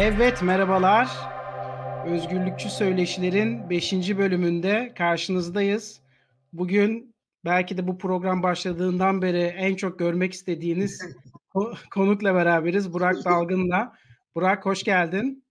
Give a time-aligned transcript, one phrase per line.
[0.00, 1.08] Evet merhabalar.
[2.06, 3.92] Özgürlükçü Söyleşilerin 5.
[3.92, 6.00] bölümünde karşınızdayız.
[6.52, 7.14] Bugün
[7.44, 11.02] belki de bu program başladığından beri en çok görmek istediğiniz
[11.94, 12.92] konukla beraberiz.
[12.92, 13.92] Burak Dalgın'la.
[14.34, 15.44] Burak hoş geldin.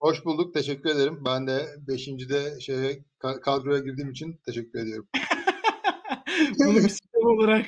[0.00, 0.54] Hoş bulduk.
[0.54, 1.22] Teşekkür ederim.
[1.24, 3.04] Ben de 5.de şeye
[3.42, 5.08] kadroya girdiğim için teşekkür ediyorum.
[6.58, 6.88] Bunu bir
[7.24, 7.66] olarak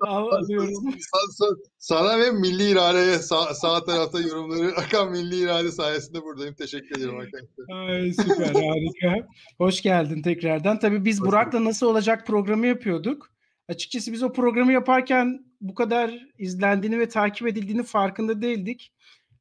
[0.00, 0.94] alıyorum.
[1.78, 6.54] Sana ve milli iradeye sağ, sağ tarafta yorumları akan milli irade sayesinde buradayım.
[6.54, 7.88] Teşekkür ediyorum arkadaşlar.
[7.88, 9.28] Ay, süper harika.
[9.58, 10.78] Hoş geldin tekrardan.
[10.78, 13.30] Tabii biz Hoş Burak'la nasıl olacak programı yapıyorduk.
[13.68, 18.92] Açıkçası biz o programı yaparken bu kadar izlendiğini ve takip edildiğini farkında değildik.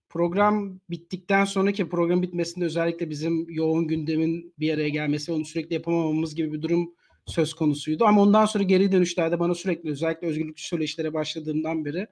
[0.10, 6.36] Program bittikten sonraki program bitmesinde özellikle bizim yoğun gündemin bir araya gelmesi, onu sürekli yapamamamız
[6.36, 6.94] gibi bir durum
[7.30, 8.06] söz konusuydu.
[8.06, 12.08] Ama ondan sonra geri dönüşlerde bana sürekli özellikle özgürlükçü söyleşilere başladığımdan beri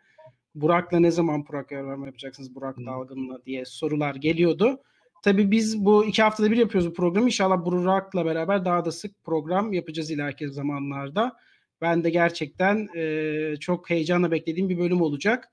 [0.55, 4.81] Burak'la ne zaman program yapacaksınız Burak Dalgın'la diye sorular geliyordu.
[5.23, 7.25] Tabii biz bu iki haftada bir yapıyoruz bu programı.
[7.25, 11.35] İnşallah Burak'la beraber daha da sık program yapacağız ileriki zamanlarda.
[11.81, 15.51] Ben de gerçekten e, çok heyecanla beklediğim bir bölüm olacak.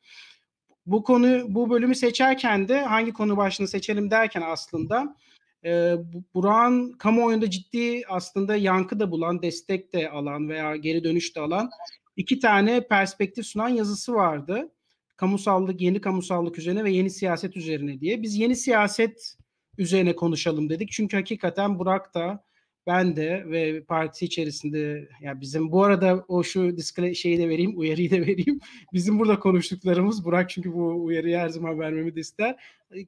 [0.86, 5.16] Bu konu bu bölümü seçerken de hangi konu başlığını seçelim derken aslında
[5.64, 5.96] e,
[6.34, 11.70] Burak'ın kamuoyunda ciddi aslında yankı da bulan, destek de alan veya geri dönüş de alan
[12.16, 14.70] iki tane perspektif sunan yazısı vardı.
[15.16, 18.22] Kamusallık, yeni kamusallık üzerine ve yeni siyaset üzerine diye.
[18.22, 19.36] Biz yeni siyaset
[19.78, 20.90] üzerine konuşalım dedik.
[20.92, 22.44] Çünkü hakikaten Burak da
[22.86, 27.48] ben de ve parti içerisinde ya yani bizim bu arada o şu diskle şeyi de
[27.48, 28.60] vereyim, uyarıyı da vereyim.
[28.92, 32.56] Bizim burada konuştuklarımız Burak çünkü bu uyarıyı her zaman vermemi de ister.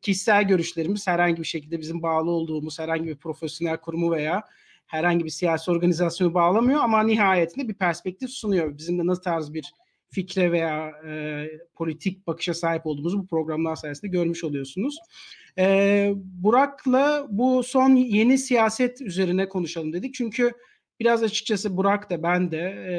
[0.03, 4.45] Kişisel görüşlerimiz herhangi bir şekilde bizim bağlı olduğumuz herhangi bir profesyonel kurumu veya
[4.87, 8.79] herhangi bir siyasi organizasyonu bağlamıyor ama nihayetinde bir perspektif sunuyor.
[8.79, 9.73] Bizim de nasıl tarz bir
[10.11, 14.99] fikre veya e, politik bakışa sahip olduğumuzu bu programlar sayesinde görmüş oluyorsunuz.
[15.59, 20.15] E, Burak'la bu son yeni siyaset üzerine konuşalım dedik.
[20.15, 20.53] Çünkü
[21.01, 22.95] biraz açıkçası Burak da ben de e,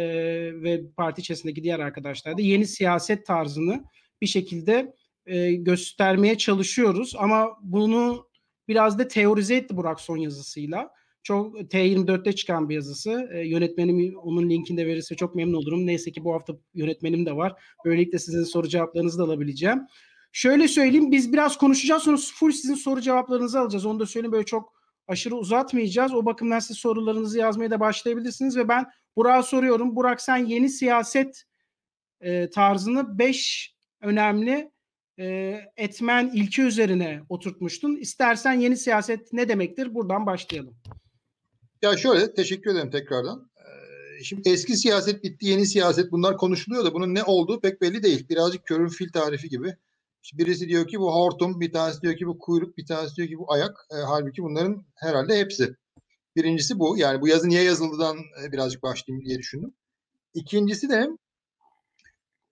[0.64, 3.84] ve parti içerisindeki diğer arkadaşlar da yeni siyaset tarzını
[4.22, 4.94] bir şekilde
[5.26, 7.14] e, göstermeye çalışıyoruz.
[7.18, 8.28] Ama bunu
[8.68, 10.92] biraz da teorize etti Burak son yazısıyla.
[11.24, 13.30] Çok T24'te çıkan bir yazısı.
[13.34, 15.86] E, yönetmenim onun linkini de verirse çok memnun olurum.
[15.86, 17.54] Neyse ki bu hafta yönetmenim de var.
[17.86, 19.80] Böylelikle sizin soru cevaplarınızı da alabileceğim.
[20.38, 23.86] Şöyle söyleyeyim biz biraz konuşacağız sonra full sizin soru cevaplarınızı alacağız.
[23.86, 24.74] Onu da söyleyeyim böyle çok
[25.08, 26.14] aşırı uzatmayacağız.
[26.14, 29.96] O bakımdan siz sorularınızı yazmaya da başlayabilirsiniz ve ben Burak'a soruyorum.
[29.96, 31.44] Burak sen yeni siyaset
[32.22, 34.72] e, tarzını 5 önemli
[35.20, 37.96] e, etmen ilki üzerine oturtmuştun.
[37.96, 39.96] İstersen yeni siyaset ne demektir?
[39.96, 40.78] Buradan başlayalım.
[41.82, 43.52] Ya şöyle teşekkür ederim tekrardan.
[43.58, 48.04] Ee, şimdi eski siyaset bitti, yeni siyaset bunlar konuşuluyor da bunun ne olduğu pek belli
[48.04, 48.30] değil.
[48.30, 49.78] Birazcık körün fil tarifi gibi.
[50.34, 53.38] Birisi diyor ki bu hortum, bir tanesi diyor ki bu kuyruk, bir tanesi diyor ki
[53.38, 53.78] bu ayak.
[53.92, 55.76] E, halbuki bunların herhalde hepsi.
[56.36, 56.98] Birincisi bu.
[56.98, 59.74] Yani bu yazı niye yazıldıdan e, birazcık başlayayım diye düşündüm.
[60.34, 61.10] İkincisi de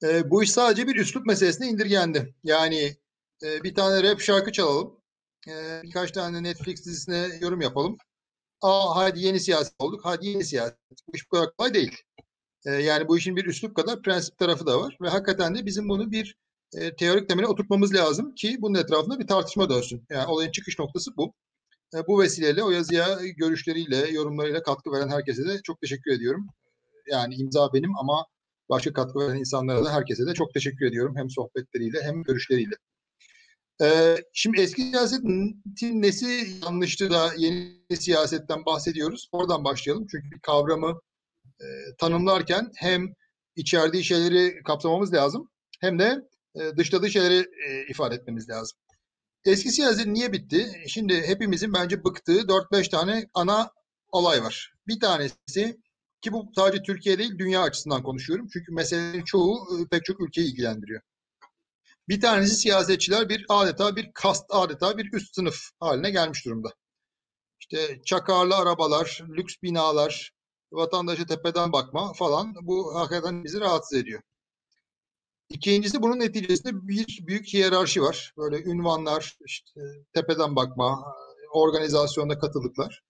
[0.04, 2.36] e, bu iş sadece bir üslup meselesine indirgendi.
[2.44, 2.96] Yani
[3.44, 5.00] e, bir tane rap şarkı çalalım.
[5.48, 7.98] E, birkaç tane Netflix dizisine yorum yapalım.
[8.62, 10.02] Aa hadi yeni siyaset olduk.
[10.04, 10.78] Hadi yeni siyaset.
[11.08, 12.02] Bu iş bu kadar kolay değil.
[12.66, 14.98] E, yani bu işin bir üslup kadar prensip tarafı da var.
[15.02, 16.38] Ve hakikaten de bizim bunu bir
[16.74, 20.06] e, teorik temele oturtmamız lazım ki bunun etrafında bir tartışma dönsün.
[20.10, 21.34] Yani olayın çıkış noktası bu.
[21.96, 26.48] E, bu vesileyle o yazıya görüşleriyle, yorumlarıyla katkı veren herkese de çok teşekkür ediyorum.
[27.12, 28.26] Yani imza benim ama
[28.70, 31.16] başka katkı veren insanlara da herkese de çok teşekkür ediyorum.
[31.18, 32.76] Hem sohbetleriyle hem görüşleriyle.
[33.82, 39.30] Ee, şimdi eski siyasetin nesi yanlıştı da yeni siyasetten bahsediyoruz.
[39.32, 40.08] Oradan başlayalım.
[40.12, 41.02] Çünkü bir kavramı
[41.62, 41.66] e,
[41.98, 43.14] tanımlarken hem
[43.56, 45.50] içerdiği şeyleri kapsamamız lazım
[45.82, 46.22] hem de
[46.56, 48.78] e, dışladığı şeyleri e, ifade etmemiz lazım.
[49.46, 50.84] Eski siyaset niye bitti?
[50.88, 53.72] Şimdi hepimizin bence bıktığı 4-5 tane ana
[54.12, 54.74] olay var.
[54.88, 55.78] Bir tanesi
[56.22, 58.48] ki bu sadece Türkiye değil dünya açısından konuşuyorum.
[58.54, 61.02] Çünkü meselenin çoğu e, pek çok ülkeyi ilgilendiriyor.
[62.10, 66.70] Bir tanesi siyasetçiler bir adeta bir kast adeta bir üst sınıf haline gelmiş durumda.
[67.60, 70.32] İşte çakarlı arabalar, lüks binalar,
[70.72, 74.22] vatandaşa tepeden bakma falan bu hakikaten bizi rahatsız ediyor.
[75.50, 78.34] İkincisi bunun neticesinde bir büyük hiyerarşi var.
[78.38, 79.82] Böyle ünvanlar, işte
[80.14, 81.16] tepeden bakma,
[81.54, 83.04] organizasyonda katılıklar.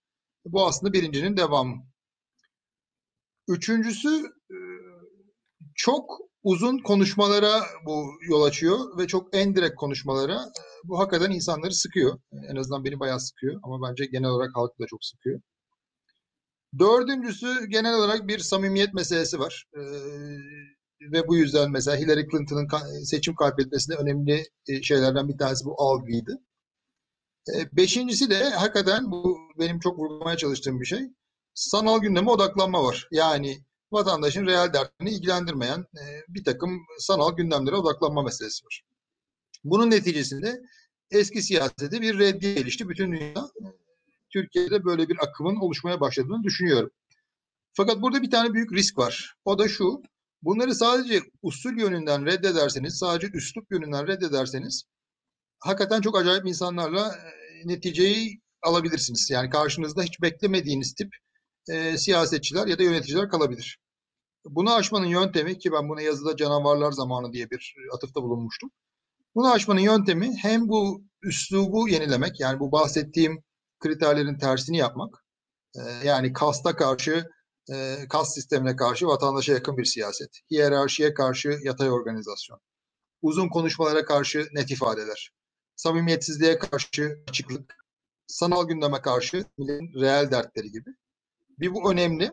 [0.44, 1.74] Bu aslında birincinin devamı.
[3.48, 4.56] Üçüncüsü e,
[5.74, 11.74] çok uzun konuşmalara bu yol açıyor ve çok en direkt konuşmalara e, bu hakikaten insanları
[11.74, 12.18] sıkıyor.
[12.50, 15.40] En azından beni bayağı sıkıyor ama bence genel olarak halkı da çok sıkıyor.
[16.78, 19.66] Dördüncüsü genel olarak bir samimiyet meselesi var.
[21.00, 22.68] Ve bu yüzden mesela Hillary Clinton'ın
[23.04, 26.38] seçim kaybetmesinde önemli e, şeylerden bir tanesi bu algıydı.
[27.54, 31.00] E, beşincisi de hakikaten bu benim çok vurgulamaya çalıştığım bir şey.
[31.54, 33.08] Sanal gündeme odaklanma var.
[33.10, 33.58] Yani
[33.92, 38.82] vatandaşın reel dertlerini ilgilendirmeyen e, bir takım sanal gündemlere odaklanma meselesi var.
[39.64, 40.60] Bunun neticesinde
[41.10, 42.88] eski siyasete bir reddiye gelişti.
[42.88, 43.50] Bütün dünya
[44.32, 46.90] Türkiye'de böyle bir akımın oluşmaya başladığını düşünüyorum.
[47.72, 49.34] Fakat burada bir tane büyük risk var.
[49.44, 50.02] O da şu.
[50.42, 54.84] Bunları sadece usul yönünden reddederseniz, sadece üslup yönünden reddederseniz
[55.58, 57.18] hakikaten çok acayip insanlarla
[57.64, 59.30] neticeyi alabilirsiniz.
[59.30, 61.08] Yani karşınızda hiç beklemediğiniz tip
[61.68, 63.78] e, siyasetçiler ya da yöneticiler kalabilir.
[64.44, 68.70] Bunu aşmanın yöntemi ki ben buna yazıda canavarlar zamanı diye bir atıfta bulunmuştum.
[69.34, 73.42] Bunu aşmanın yöntemi hem bu üslubu yenilemek yani bu bahsettiğim
[73.80, 75.24] kriterlerin tersini yapmak.
[75.76, 77.30] E, yani kasta karşı
[77.72, 80.40] e, kas sistemine karşı vatandaşa yakın bir siyaset.
[80.50, 82.60] Hiyerarşiye karşı yatay organizasyon.
[83.22, 85.32] Uzun konuşmalara karşı net ifadeler.
[85.76, 87.74] Samimiyetsizliğe karşı açıklık.
[88.26, 89.44] Sanal gündeme karşı
[90.00, 90.90] reel dertleri gibi.
[91.58, 92.32] Bir bu önemli.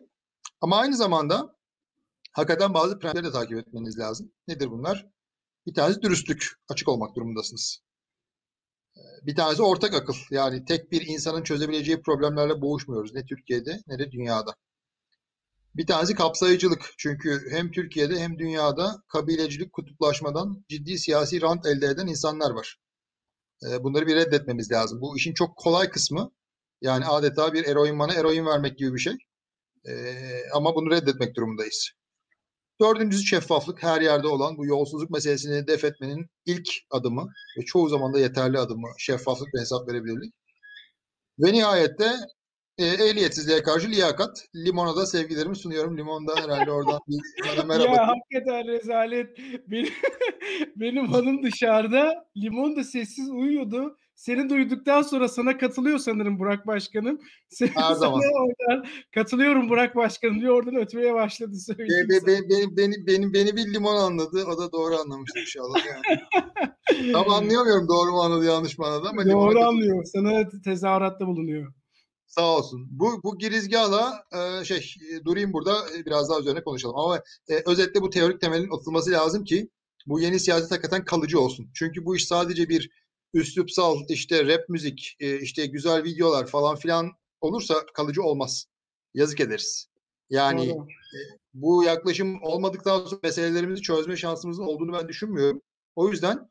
[0.62, 1.56] Ama aynı zamanda
[2.32, 4.32] hakikaten bazı prensipleri de takip etmeniz lazım.
[4.48, 5.08] Nedir bunlar?
[5.68, 6.48] Bir tanesi dürüstlük.
[6.70, 7.80] Açık olmak durumundasınız.
[9.24, 10.14] Bir tanesi ortak akıl.
[10.32, 13.14] Yani tek bir insanın çözebileceği problemlerle boğuşmuyoruz.
[13.14, 14.56] Ne Türkiye'de ne de dünyada.
[15.76, 16.94] Bir tanesi kapsayıcılık.
[16.98, 22.78] Çünkü hem Türkiye'de hem dünyada kabilecilik, kutuplaşmadan ciddi siyasi rant elde eden insanlar var.
[23.66, 25.02] Ee, bunları bir reddetmemiz lazım.
[25.02, 26.32] Bu işin çok kolay kısmı.
[26.82, 29.14] Yani adeta bir eroin bana eroin vermek gibi bir şey.
[29.90, 31.92] Ee, ama bunu reddetmek durumundayız.
[32.82, 33.84] Dördüncüsü şeffaflık.
[33.84, 37.30] Her yerde olan bu yolsuzluk meselesini def etmenin ilk adımı
[37.60, 40.34] ve çoğu zaman da yeterli adımı şeffaflık ve hesap verebilirlik.
[41.40, 42.14] Ve nihayette
[42.78, 44.46] e, ehliyetsizliğe karşı liyakat.
[44.56, 45.98] Limon'a da sevgilerimi sunuyorum.
[45.98, 47.96] Limon'da herhalde oradan bir merhaba.
[47.96, 49.38] Ya hakikaten rezalet.
[49.68, 49.94] Benim,
[50.76, 52.26] benim hanım dışarıda.
[52.38, 53.98] Limon da sessiz uyuyordu.
[54.16, 57.20] Seni duyduktan sonra sana katılıyor sanırım Burak Başkanım.
[57.50, 58.20] Sen, Her zaman.
[58.20, 58.86] Oradan,
[59.16, 60.56] katılıyorum Burak Başkanım diyor.
[60.56, 61.52] Oradan ötmeye başladı.
[61.80, 62.38] Be, be, be,
[62.78, 64.46] beni, beni, beni bir limon anladı.
[64.46, 65.80] O da doğru anlamıştı inşallah.
[65.86, 66.22] Yani.
[67.14, 70.04] Tam anlayamıyorum doğru mu anladı yanlış mı anladı ama Doğru anlıyor.
[70.06, 71.74] Sana tezahüratta bulunuyor.
[72.36, 72.88] Sağ olsun.
[72.92, 74.96] Bu, bu girizgahla e, şey
[75.26, 76.96] durayım burada e, biraz daha üzerine konuşalım.
[76.98, 79.70] Ama e, özetle bu teorik temelin atılması lazım ki
[80.06, 81.70] bu yeni siyaset hakikaten kalıcı olsun.
[81.74, 82.90] Çünkü bu iş sadece bir
[83.34, 88.66] üslupsal işte rap müzik, e, işte güzel videolar falan filan olursa kalıcı olmaz.
[89.14, 89.88] Yazık ederiz.
[90.30, 90.76] Yani e,
[91.54, 95.62] bu yaklaşım olmadıktan sonra meselelerimizi çözme şansımızın olduğunu ben düşünmüyorum.
[95.96, 96.50] O yüzden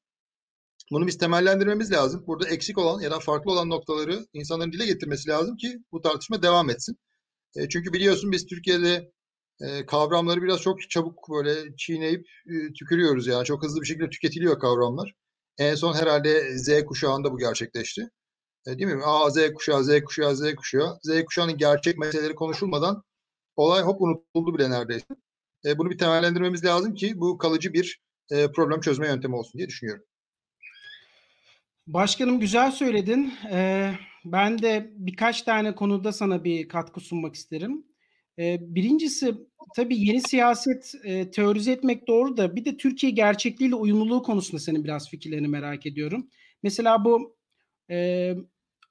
[0.93, 2.25] bunu biz temellendirmemiz lazım.
[2.27, 6.43] Burada eksik olan ya da farklı olan noktaları insanların dile getirmesi lazım ki bu tartışma
[6.43, 6.97] devam etsin.
[7.56, 9.12] E, çünkü biliyorsun biz Türkiye'de
[9.61, 13.44] e, kavramları biraz çok çabuk böyle çiğneyip e, tükürüyoruz yani.
[13.44, 15.15] Çok hızlı bir şekilde tüketiliyor kavramlar.
[15.59, 18.11] En son herhalde Z kuşağında bu gerçekleşti.
[18.67, 19.03] E, değil mi?
[19.05, 20.99] Aa Z kuşağı, Z kuşağı, Z kuşağı.
[21.03, 23.03] Z kuşağının gerçek meseleleri konuşulmadan
[23.56, 25.06] olay hop unutuldu bile neredeyse.
[25.67, 28.00] E, bunu bir temellendirmemiz lazım ki bu kalıcı bir
[28.31, 30.05] e, problem çözme yöntemi olsun diye düşünüyorum.
[31.87, 33.34] Başkanım güzel söyledin.
[33.50, 33.93] Ee,
[34.25, 37.87] ben de birkaç tane konuda sana bir katkı sunmak isterim.
[38.38, 39.34] Ee, birincisi
[39.76, 44.85] tabii yeni siyaset e, teorize etmek doğru da bir de Türkiye gerçekliğiyle uyumluluğu konusunda senin
[44.85, 46.28] biraz fikirlerini merak ediyorum.
[46.62, 47.37] Mesela bu
[47.90, 48.35] e,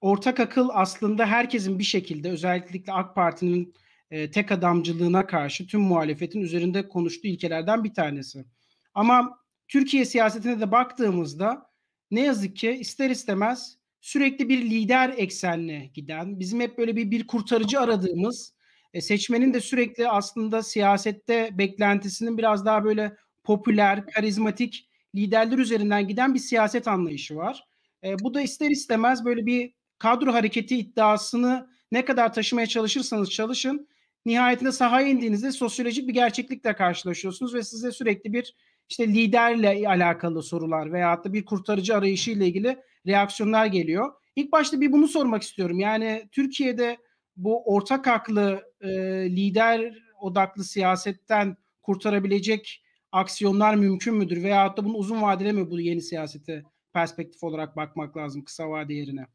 [0.02, 3.74] ortak akıl aslında herkesin bir şekilde özellikle AK Parti'nin
[4.12, 8.46] e, tek adamcılığına karşı tüm muhalefetin üzerinde konuştuğu ilkelerden bir tanesi.
[8.94, 9.38] Ama
[9.68, 11.71] Türkiye siyasetine de baktığımızda
[12.12, 17.28] ne yazık ki ister istemez sürekli bir lider eksenine giden, bizim hep böyle bir bir
[17.28, 18.54] kurtarıcı aradığımız,
[18.94, 26.34] e, seçmenin de sürekli aslında siyasette beklentisinin biraz daha böyle popüler, karizmatik liderler üzerinden giden
[26.34, 27.64] bir siyaset anlayışı var.
[28.04, 33.88] E, bu da ister istemez böyle bir kadro hareketi iddiasını ne kadar taşımaya çalışırsanız çalışın,
[34.26, 38.56] nihayetinde sahaya indiğinizde sosyolojik bir gerçeklikle karşılaşıyorsunuz ve size sürekli bir
[38.90, 44.14] işte liderle alakalı sorular veya da bir kurtarıcı arayışı ile ilgili reaksiyonlar geliyor.
[44.36, 45.80] İlk başta bir bunu sormak istiyorum.
[45.80, 46.98] Yani Türkiye'de
[47.38, 48.90] bu ortak aklı e,
[49.36, 54.44] lider odaklı siyasetten kurtarabilecek aksiyonlar mümkün müdür?
[54.44, 58.94] Veyahut da bunun uzun vadede mi bu yeni siyasete perspektif olarak bakmak lazım kısa vade
[58.94, 59.26] yerine?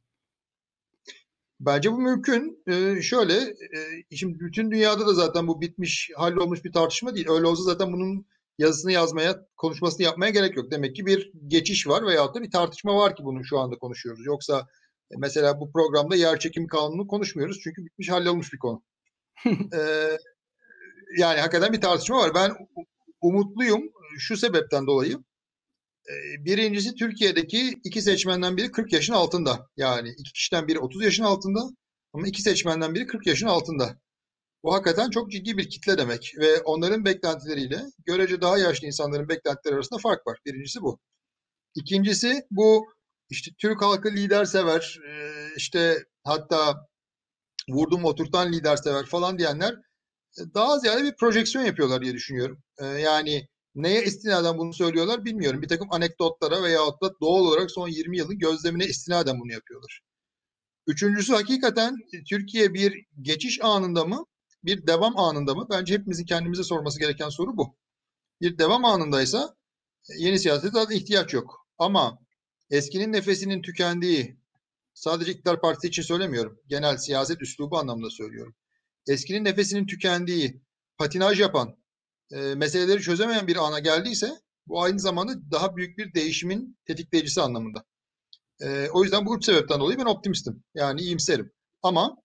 [1.60, 2.62] Bence bu mümkün.
[2.66, 7.28] Ee, şöyle, e, şimdi bütün dünyada da zaten bu bitmiş, hallolmuş bir tartışma değil.
[7.28, 8.26] Öyle olsa zaten bunun
[8.58, 10.70] yazısını yazmaya, konuşmasını yapmaya gerek yok.
[10.70, 14.26] Demek ki bir geçiş var veyahut da bir tartışma var ki bunu şu anda konuşuyoruz.
[14.26, 14.66] Yoksa
[15.10, 18.82] e, mesela bu programda yer çekim kanunu konuşmuyoruz çünkü bitmiş hallolmuş bir konu.
[19.74, 20.18] ee,
[21.18, 22.34] yani hakikaten bir tartışma var.
[22.34, 22.52] Ben
[23.20, 23.82] umutluyum
[24.18, 25.18] şu sebepten dolayı.
[26.38, 29.68] birincisi Türkiye'deki iki seçmenden biri 40 yaşın altında.
[29.76, 31.60] Yani iki kişiden biri 30 yaşın altında
[32.12, 33.98] ama iki seçmenden biri 40 yaşın altında.
[34.66, 39.74] Bu hakikaten çok ciddi bir kitle demek ve onların beklentileriyle görece daha yaşlı insanların beklentileri
[39.74, 40.38] arasında fark var.
[40.46, 40.98] Birincisi bu.
[41.74, 42.86] İkincisi bu
[43.30, 44.98] işte Türk halkı lider sever,
[45.56, 46.86] işte hatta
[47.68, 49.74] vurdum oturtan lider sever falan diyenler
[50.54, 52.62] daha ziyade bir projeksiyon yapıyorlar diye düşünüyorum.
[52.80, 55.62] Yani neye istinaden bunu söylüyorlar bilmiyorum.
[55.62, 60.00] Bir takım anekdotlara veyahut da doğal olarak son 20 yılın gözlemine istinaden bunu yapıyorlar.
[60.86, 61.96] Üçüncüsü hakikaten
[62.30, 64.26] Türkiye bir geçiş anında mı,
[64.66, 65.66] bir devam anında mı?
[65.70, 67.76] Bence hepimizin kendimize sorması gereken soru bu.
[68.40, 69.56] Bir devam anındaysa
[70.18, 71.66] yeni siyasete zaten ihtiyaç yok.
[71.78, 72.18] Ama
[72.70, 74.40] eskinin nefesinin tükendiği,
[74.94, 78.54] sadece iktidar partisi için söylemiyorum, genel siyaset üslubu anlamında söylüyorum.
[79.08, 80.62] Eskinin nefesinin tükendiği,
[80.98, 81.76] patinaj yapan,
[82.32, 87.84] e, meseleleri çözemeyen bir ana geldiyse bu aynı zamanda daha büyük bir değişimin tetikleyicisi anlamında.
[88.60, 90.64] E, o yüzden bu üç sebepten dolayı ben optimistim.
[90.74, 91.52] Yani iyimserim.
[91.82, 92.16] Ama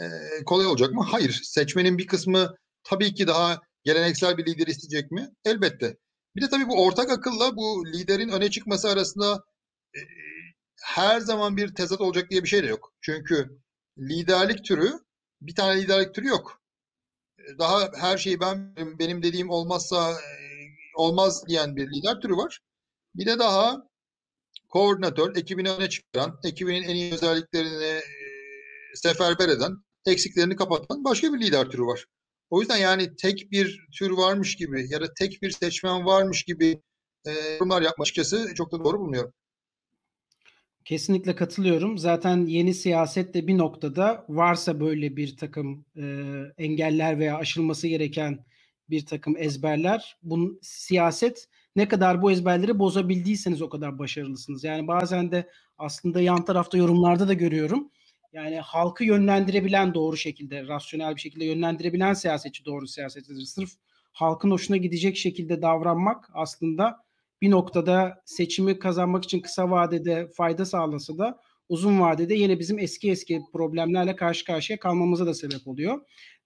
[0.00, 0.04] e,
[0.44, 1.02] kolay olacak mı?
[1.10, 1.40] Hayır.
[1.44, 5.30] Seçmenin bir kısmı tabii ki daha geleneksel bir lider isteyecek mi?
[5.44, 5.96] Elbette.
[6.36, 9.44] Bir de tabii bu ortak akılla bu liderin öne çıkması arasında
[9.96, 10.00] e,
[10.82, 12.92] her zaman bir tezat olacak diye bir şey de yok.
[13.00, 13.58] Çünkü
[13.98, 14.92] liderlik türü
[15.40, 16.62] bir tane liderlik türü yok
[17.58, 20.16] daha her şeyi ben benim dediğim olmazsa
[20.96, 22.60] olmaz diyen bir lider türü var.
[23.14, 23.82] Bir de daha
[24.68, 28.00] koordinatör, ekibini öne çıkaran, ekibinin en iyi özelliklerini
[28.94, 29.72] seferber eden,
[30.06, 32.06] eksiklerini kapatan başka bir lider türü var.
[32.50, 36.82] O yüzden yani tek bir tür varmış gibi ya da tek bir seçmen varmış gibi
[37.26, 39.32] yorumlar yapmak açıkçası çok da doğru bulmuyorum.
[40.84, 41.98] Kesinlikle katılıyorum.
[41.98, 46.04] Zaten yeni siyasette bir noktada varsa böyle bir takım e,
[46.58, 48.44] engeller veya aşılması gereken
[48.90, 54.64] bir takım ezberler, bunun siyaset ne kadar bu ezberleri bozabildiyseniz o kadar başarılısınız.
[54.64, 57.90] Yani bazen de aslında yan tarafta yorumlarda da görüyorum.
[58.32, 63.44] Yani halkı yönlendirebilen doğru şekilde, rasyonel bir şekilde yönlendirebilen siyasetçi doğru siyasetçidir.
[63.44, 63.70] Sırf
[64.12, 67.04] halkın hoşuna gidecek şekilde davranmak aslında
[67.42, 73.10] bir noktada seçimi kazanmak için kısa vadede fayda sağlasa da uzun vadede yine bizim eski
[73.10, 76.00] eski problemlerle karşı karşıya kalmamıza da sebep oluyor.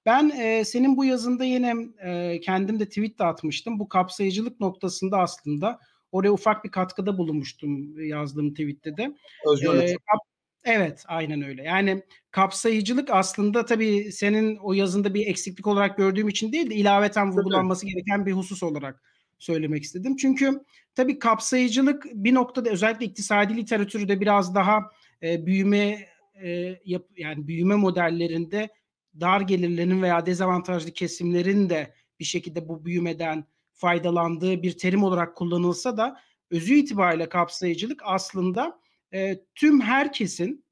[0.06, 1.74] Ben e, senin bu yazında yine
[2.04, 3.78] e, kendim de tweet de atmıştım.
[3.78, 5.78] Bu kapsayıcılık noktasında aslında
[6.12, 9.16] oraya ufak bir katkıda bulunmuştum yazdığım tweette de.
[9.52, 9.82] Özgürlük.
[9.82, 10.20] E, kap,
[10.66, 11.62] evet aynen öyle.
[11.62, 17.32] Yani kapsayıcılık aslında tabii senin o yazında bir eksiklik olarak gördüğüm için değil de ilaveten
[17.32, 19.02] vurgulanması gereken bir husus olarak
[19.38, 20.16] söylemek istedim.
[20.16, 20.60] Çünkü
[20.94, 24.80] tabii kapsayıcılık bir noktada özellikle iktisadi literatürde biraz daha
[25.22, 25.98] e, büyüme
[26.42, 28.68] e, yap, yani büyüme modellerinde
[29.20, 35.96] dar gelirlerin veya dezavantajlı kesimlerin de bir şekilde bu büyümeden faydalandığı bir terim olarak kullanılsa
[35.96, 36.20] da
[36.50, 38.80] özü itibariyle kapsayıcılık aslında
[39.16, 40.64] e, tüm herkesin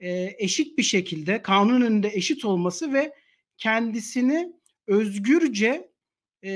[0.00, 3.14] e, eşit bir şekilde kanun önünde eşit olması ve
[3.56, 4.52] kendisini
[4.86, 5.90] özgürce
[6.42, 6.50] e,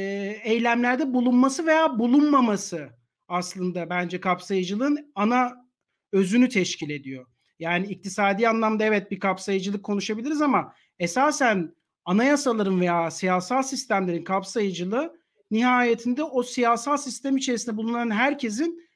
[0.45, 2.91] eylemlerde bulunması veya bulunmaması
[3.29, 5.67] aslında bence kapsayıcılığın ana
[6.13, 7.27] özünü teşkil ediyor.
[7.59, 11.75] Yani iktisadi anlamda evet bir kapsayıcılık konuşabiliriz ama esasen
[12.05, 15.17] anayasaların veya siyasal sistemlerin kapsayıcılığı
[15.51, 18.92] nihayetinde o siyasal sistem içerisinde bulunan herkesin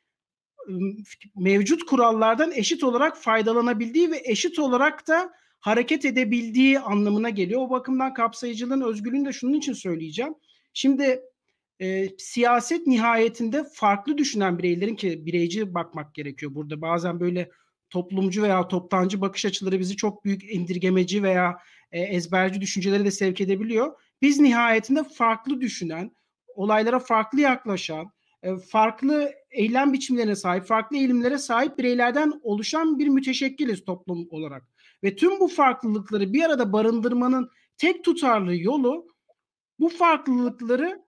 [1.36, 7.60] mevcut kurallardan eşit olarak faydalanabildiği ve eşit olarak da hareket edebildiği anlamına geliyor.
[7.60, 10.34] O bakımdan kapsayıcılığın özgürlüğünü de şunun için söyleyeceğim.
[10.72, 11.22] Şimdi
[11.80, 16.80] e, siyaset nihayetinde farklı düşünen bireylerin ki bireyci bakmak gerekiyor burada.
[16.80, 17.50] Bazen böyle
[17.90, 21.58] toplumcu veya toptancı bakış açıları bizi çok büyük indirgemeci veya
[21.92, 23.92] e, ezberci düşüncelere de sevk edebiliyor.
[24.22, 26.16] Biz nihayetinde farklı düşünen,
[26.54, 28.10] olaylara farklı yaklaşan,
[28.42, 34.62] e, farklı eylem biçimlerine sahip, farklı eğilimlere sahip bireylerden oluşan bir müteşekkiliz toplum olarak.
[35.04, 39.06] Ve tüm bu farklılıkları bir arada barındırmanın tek tutarlı yolu
[39.78, 41.02] bu farklılıkları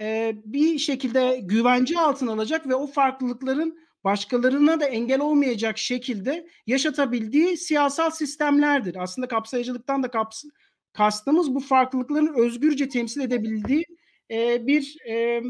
[0.00, 7.56] e, bir şekilde güvence altına alacak ve o farklılıkların başkalarına da engel olmayacak şekilde yaşatabildiği
[7.56, 8.96] siyasal sistemlerdir.
[9.02, 10.44] Aslında kapsayıcılıktan da kaps
[10.92, 13.84] kastımız bu farklılıkların özgürce temsil edebildiği
[14.30, 15.42] e, bir e,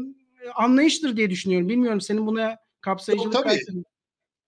[0.55, 1.69] anlayıştır diye düşünüyorum.
[1.69, 3.59] Bilmiyorum senin buna kapsayıcılık tabii.
[3.67, 3.83] Tabii.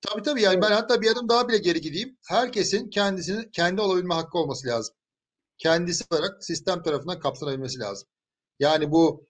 [0.02, 2.18] Tabii tabii yani ben hatta bir adım daha bile geri gideyim.
[2.28, 4.96] Herkesin kendisini kendi olabilme hakkı olması lazım
[5.58, 8.10] kendisi olarak sistem tarafından kapsanabilmesi lazım.
[8.60, 9.28] Yani bu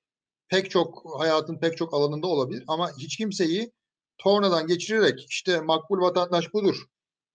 [0.50, 3.71] pek çok hayatın pek çok alanında olabilir ama hiç kimseyi
[4.17, 6.75] tornadan geçirerek işte makbul vatandaş budur.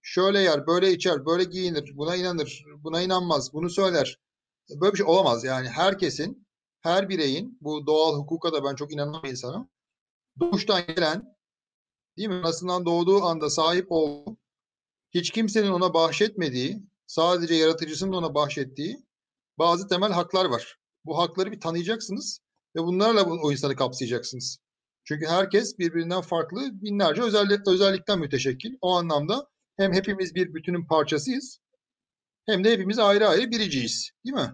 [0.02, 4.18] Şöyle yer, böyle içer, böyle giyinir, buna inanır, buna inanmaz, bunu söyler.
[4.80, 5.44] Böyle bir şey olamaz.
[5.44, 6.46] Yani herkesin,
[6.82, 9.70] her bireyin, bu doğal hukuka da ben çok inanan bir insanım.
[10.40, 11.36] Doğuştan gelen
[12.16, 12.34] değil mi?
[12.34, 14.36] Anasından doğduğu anda sahip olduğu,
[15.10, 19.06] hiç kimsenin ona bahşetmediği, sadece yaratıcısının ona bahşettiği
[19.58, 20.78] bazı temel haklar var.
[21.04, 22.40] Bu hakları bir tanıyacaksınız
[22.76, 24.58] ve bunlarla o insanı kapsayacaksınız.
[25.04, 28.74] Çünkü herkes birbirinden farklı binlerce özellik, özellikten müteşekkil.
[28.80, 31.60] O anlamda hem hepimiz bir bütünün parçasıyız
[32.46, 34.10] hem de hepimiz ayrı ayrı biriciyiz.
[34.24, 34.52] Değil mi?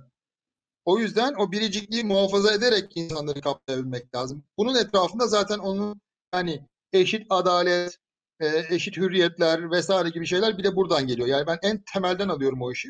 [0.88, 4.44] O yüzden o biricikliği muhafaza ederek insanları kaplayabilmek lazım.
[4.58, 6.00] Bunun etrafında zaten onun
[6.34, 6.60] yani
[6.92, 7.98] eşit adalet,
[8.40, 11.28] e, eşit hürriyetler vesaire gibi şeyler bir de buradan geliyor.
[11.28, 12.88] Yani ben en temelden alıyorum o işi.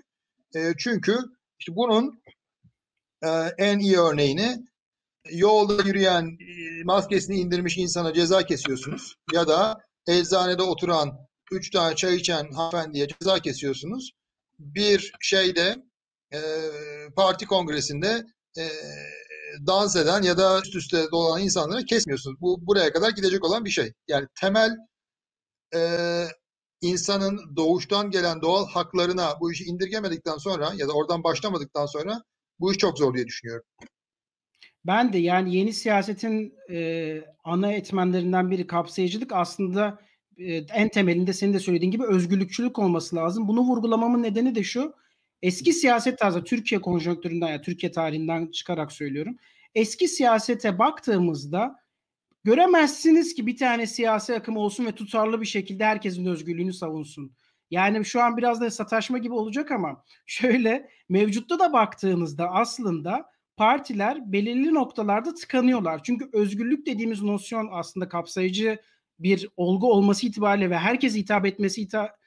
[0.55, 1.19] E, çünkü
[1.59, 2.23] işte bunun
[3.23, 3.29] e,
[3.59, 4.65] en iyi örneğini
[5.31, 6.39] yolda yürüyen
[6.85, 11.19] maskesini indirmiş insana ceza kesiyorsunuz ya da eczanede oturan
[11.53, 14.13] üç tane çay içen hanımefendiye ceza kesiyorsunuz.
[14.59, 15.88] Bir şeyde
[16.33, 16.41] e,
[17.17, 18.27] parti kongresinde
[18.59, 18.65] e,
[19.67, 22.41] dans eden ya da üst üste dolanan insanları kesmiyorsunuz.
[22.41, 23.93] Bu buraya kadar gidecek olan bir şey.
[24.09, 24.77] Yani temel
[25.75, 25.81] e,
[26.81, 32.23] insanın doğuştan gelen doğal haklarına bu işi indirgemedikten sonra ya da oradan başlamadıktan sonra
[32.61, 33.65] bu iş çok zor diye düşünüyorum.
[34.87, 39.99] Ben de yani yeni siyasetin e, ana etmenlerinden biri kapsayıcılık aslında
[40.37, 43.49] e, en temelinde senin de söylediğin gibi özgürlükçülük olması lazım.
[43.49, 44.95] Bunu vurgulamamın nedeni de şu.
[45.43, 49.37] Eski siyaset tarzı Türkiye konjonktüründen ya yani Türkiye tarihinden çıkarak söylüyorum.
[49.75, 51.77] Eski siyasete baktığımızda
[52.45, 57.33] göremezsiniz ki bir tane siyasi akım olsun ve tutarlı bir şekilde herkesin özgürlüğünü savunsun.
[57.71, 64.33] Yani şu an biraz da sataşma gibi olacak ama şöyle mevcutta da baktığınızda aslında partiler
[64.33, 66.03] belirli noktalarda tıkanıyorlar.
[66.03, 68.79] Çünkü özgürlük dediğimiz nosyon aslında kapsayıcı
[69.19, 72.18] bir olgu olması itibariyle ve herkes hitap etmesi ita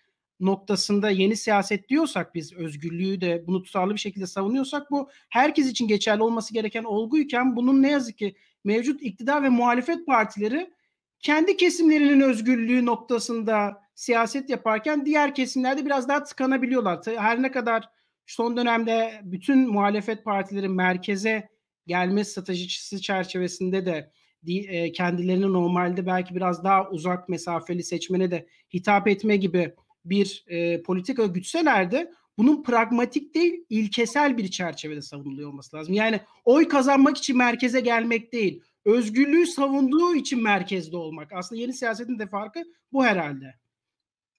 [0.41, 5.87] noktasında yeni siyaset diyorsak biz özgürlüğü de bunu tutarlı bir şekilde savunuyorsak bu herkes için
[5.87, 10.73] geçerli olması gereken olguyken bunun ne yazık ki mevcut iktidar ve muhalefet partileri
[11.19, 16.99] kendi kesimlerinin özgürlüğü noktasında siyaset yaparken diğer kesimlerde biraz daha tıkanabiliyorlar.
[17.05, 17.89] Her ne kadar
[18.25, 21.49] son dönemde bütün muhalefet partileri merkeze
[21.87, 24.11] gelme stratejisi çerçevesinde de
[24.47, 30.83] e, kendilerini normalde belki biraz daha uzak mesafeli seçmene de hitap etme gibi bir e,
[30.83, 35.93] politika gütselerdi bunun pragmatik değil ilkesel bir çerçevede savunuluyor olması lazım.
[35.93, 41.33] Yani oy kazanmak için merkeze gelmek değil, özgürlüğü savunduğu için merkezde olmak.
[41.33, 43.55] Aslında yeni siyasetin de farkı bu herhalde.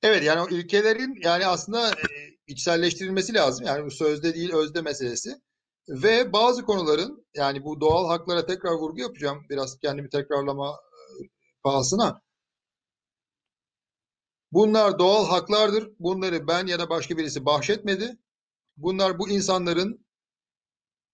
[0.02, 2.06] Evet yani o ilkelerin yani aslında e,
[2.46, 3.66] içselleştirilmesi lazım.
[3.66, 5.30] Yani bu sözde değil özde meselesi.
[5.88, 9.46] Ve bazı konuların yani bu doğal haklara tekrar vurgu yapacağım.
[9.50, 10.76] Biraz kendimi tekrarlama
[11.62, 12.22] pahasına.
[14.52, 15.90] Bunlar doğal haklardır.
[15.98, 18.18] Bunları ben ya da başka birisi bahşetmedi.
[18.76, 20.06] Bunlar bu insanların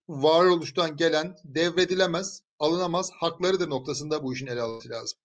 [0.09, 5.19] varoluştan gelen devredilemez, alınamaz haklarıdır noktasında bu işin ele alınması lazım.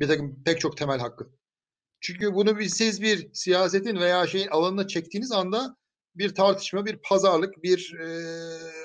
[0.00, 1.30] Bir takım pek çok temel hakkı.
[2.00, 5.76] Çünkü bunu bir, siz bir siyasetin veya şeyin alanına çektiğiniz anda
[6.14, 8.06] bir tartışma, bir pazarlık, bir e,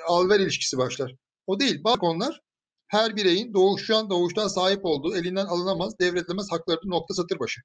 [0.06, 1.14] alver ilişkisi başlar.
[1.46, 1.84] O değil.
[1.84, 2.40] Bak onlar
[2.86, 7.60] her bireyin doğuştan doğuştan sahip olduğu, elinden alınamaz, devredilemez hakları nokta satır başı.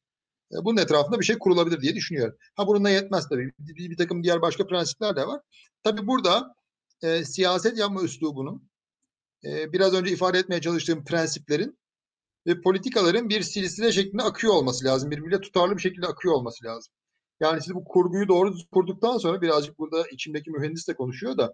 [0.53, 2.37] E, bunun etrafında bir şey kurulabilir diye düşünüyorum.
[2.55, 3.51] Ha bununla yetmez tabii.
[3.59, 5.41] Bir, bir, takım diğer başka prensipler de var.
[5.83, 6.55] Tabii burada
[7.01, 8.69] e, siyaset yapma üslubunun
[9.45, 11.79] e, biraz önce ifade etmeye çalıştığım prensiplerin
[12.47, 15.11] ve politikaların bir silsile şeklinde akıyor olması lazım.
[15.11, 16.93] Birbiriyle tutarlı bir şekilde akıyor olması lazım.
[17.39, 21.53] Yani siz bu kurguyu doğru kurduktan sonra birazcık burada içimdeki mühendis de konuşuyor da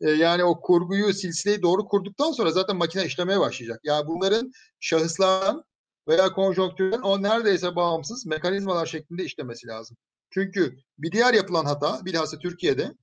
[0.00, 3.80] e, yani o kurguyu silsileyi doğru kurduktan sonra zaten makine işlemeye başlayacak.
[3.84, 5.64] Yani bunların şahıslardan
[6.08, 9.96] veya konjonktürden o neredeyse bağımsız mekanizmalar şeklinde işlemesi lazım.
[10.30, 12.94] Çünkü bir diğer yapılan hata bilhassa Türkiye'de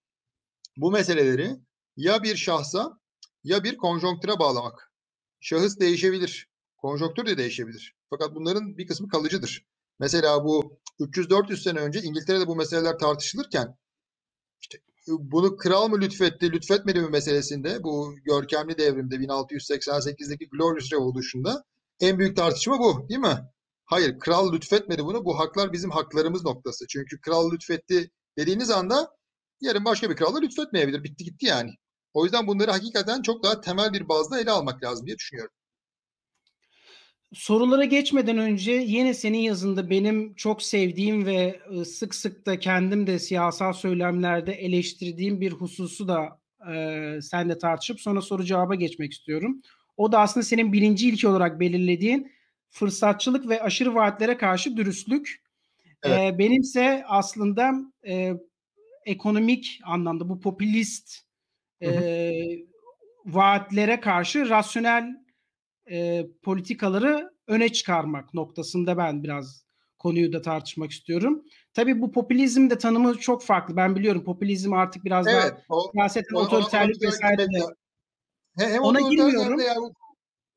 [0.78, 1.56] bu meseleleri
[1.98, 3.00] ya bir şahsa
[3.44, 4.92] ya bir konjonktüre bağlamak.
[5.40, 6.50] Şahıs değişebilir.
[6.78, 7.96] Konjonktür de değişebilir.
[8.10, 9.66] Fakat bunların bir kısmı kalıcıdır.
[10.00, 13.78] Mesela bu 300-400 sene önce İngiltere'de bu meseleler tartışılırken
[14.62, 21.64] işte bunu kral mı lütfetti, lütfetmedi mi meselesinde bu görkemli devrimde 1688'deki Glorious Revolution'da
[22.00, 23.38] en büyük tartışma bu değil mi?
[23.86, 25.26] Hayır kral lütfetmedi bunu.
[25.26, 26.88] Bu haklar bizim haklarımız noktası.
[26.88, 29.10] Çünkü kral lütfetti dediğiniz anda
[29.62, 31.04] yarın başka bir kral da lütfetmeyebilir.
[31.04, 31.72] Bitti gitti yani.
[32.14, 35.54] O yüzden bunları hakikaten çok daha temel bir bazda ele almak lazım diye düşünüyorum.
[37.34, 43.08] Sorulara geçmeden önce yine senin yazında benim çok sevdiğim ve ıı, sık sık da kendim
[43.08, 46.40] de siyasal söylemlerde eleştirdiğim bir hususu da
[46.74, 49.62] e, senle tartışıp sonra soru cevaba geçmek istiyorum.
[49.98, 52.32] O da aslında senin birinci ilki olarak belirlediğin
[52.70, 55.44] fırsatçılık ve aşırı vaatlere karşı dürüstlük.
[56.04, 56.34] Evet.
[56.34, 57.72] E, benimse aslında
[58.08, 58.34] e,
[59.06, 61.20] ekonomik anlamda bu popülist
[61.82, 62.32] e,
[63.26, 65.24] vaatlere karşı rasyonel
[65.92, 69.64] e, politikaları öne çıkarmak noktasında ben biraz
[70.00, 71.44] konuyu da tartışmak istiyorum.
[71.74, 73.76] Tabii bu popülizm de tanımı çok farklı.
[73.76, 77.60] Ben biliyorum popülizm artık biraz evet, daha o, siyaseten otoriterlik vesaire de.
[78.58, 79.60] Hem ona girmiyorum.
[79.60, 79.76] Ya,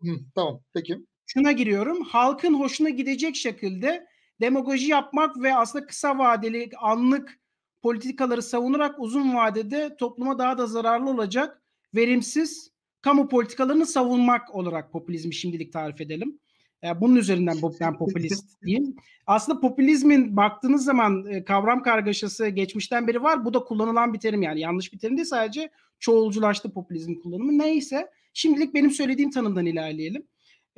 [0.02, 0.98] Hı, tamam peki.
[1.26, 2.02] Şuna giriyorum.
[2.02, 4.06] Halkın hoşuna gidecek şekilde
[4.40, 7.38] demagoji yapmak ve aslında kısa vadeli anlık
[7.82, 11.62] politikaları savunarak uzun vadede topluma daha da zararlı olacak
[11.94, 12.70] verimsiz
[13.02, 16.38] kamu politikalarını savunmak olarak popülizmi şimdilik tarif edelim.
[16.87, 18.96] Yani bunun üzerinden ben popülist diyeyim.
[19.27, 23.44] Aslında popülizmin baktığınız zaman e, kavram kargaşası geçmişten beri var.
[23.44, 27.59] Bu da kullanılan bir terim yani yanlış bir terim değil sadece çoğulculaştı popülizm kullanımı.
[27.59, 30.27] Neyse şimdilik benim söylediğim tanımdan ilerleyelim.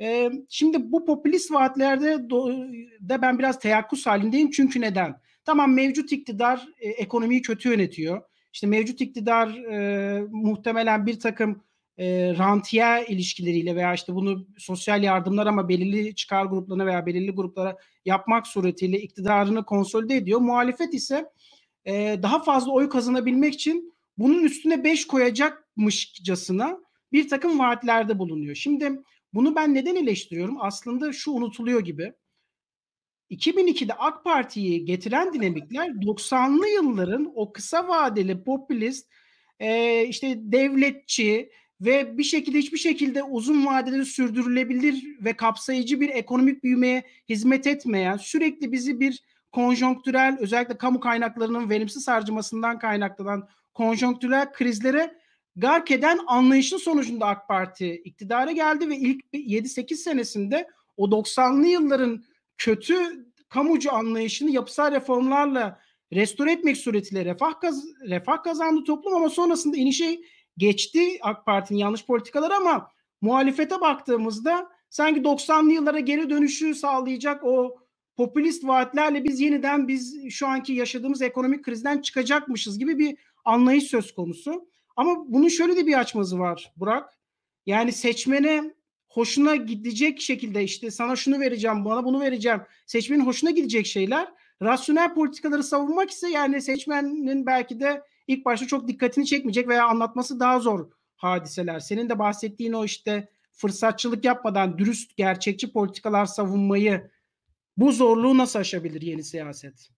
[0.01, 2.29] Ee, şimdi bu popülist vaatlerde
[2.99, 4.51] de ben biraz teyakkuz halindeyim.
[4.51, 5.15] Çünkü neden?
[5.45, 8.21] Tamam mevcut iktidar e, ekonomiyi kötü yönetiyor.
[8.53, 11.63] İşte mevcut iktidar e, muhtemelen bir takım
[11.99, 17.77] e, rantiye ilişkileriyle veya işte bunu sosyal yardımlar ama belirli çıkar gruplarına veya belirli gruplara
[18.05, 20.39] yapmak suretiyle iktidarını konsolide ediyor.
[20.39, 21.25] Muhalefet ise
[21.85, 26.79] e, daha fazla oy kazanabilmek için bunun üstüne beş koyacakmışcasına
[27.11, 28.55] bir takım vaatlerde bulunuyor.
[28.55, 28.91] Şimdi
[29.33, 30.57] bunu ben neden eleştiriyorum?
[30.61, 32.13] Aslında şu unutuluyor gibi.
[33.31, 39.09] 2002'de AK Parti'yi getiren dinamikler 90'lı yılların o kısa vadeli popülist
[39.59, 41.49] e, işte devletçi
[41.81, 48.17] ve bir şekilde hiçbir şekilde uzun vadede sürdürülebilir ve kapsayıcı bir ekonomik büyümeye hizmet etmeyen
[48.17, 55.15] sürekli bizi bir konjonktürel özellikle kamu kaynaklarının verimsiz harcamasından kaynaklanan konjonktürel krizlere
[55.55, 62.23] gark eden anlayışın sonucunda AK Parti iktidara geldi ve ilk 7-8 senesinde o 90'lı yılların
[62.57, 65.79] kötü kamucu anlayışını yapısal reformlarla
[66.13, 70.19] restore etmek suretiyle refah, kaz refah kazandı toplum ama sonrasında inişe
[70.59, 72.91] geçti AK Parti'nin yanlış politikaları ama
[73.21, 77.77] muhalefete baktığımızda sanki 90'lı yıllara geri dönüşü sağlayacak o
[78.17, 84.13] popülist vaatlerle biz yeniden biz şu anki yaşadığımız ekonomik krizden çıkacakmışız gibi bir anlayış söz
[84.13, 84.69] konusu.
[84.95, 87.17] Ama bunun şöyle de bir açmazı var Burak.
[87.65, 88.73] Yani seçmene
[89.07, 92.61] hoşuna gidecek şekilde işte sana şunu vereceğim, bana bunu vereceğim.
[92.85, 94.27] Seçmenin hoşuna gidecek şeyler.
[94.61, 100.39] Rasyonel politikaları savunmak ise yani seçmenin belki de ilk başta çok dikkatini çekmeyecek veya anlatması
[100.39, 101.79] daha zor hadiseler.
[101.79, 107.11] Senin de bahsettiğin o işte fırsatçılık yapmadan dürüst, gerçekçi politikalar savunmayı
[107.77, 109.89] bu zorluğu nasıl aşabilir yeni siyaset?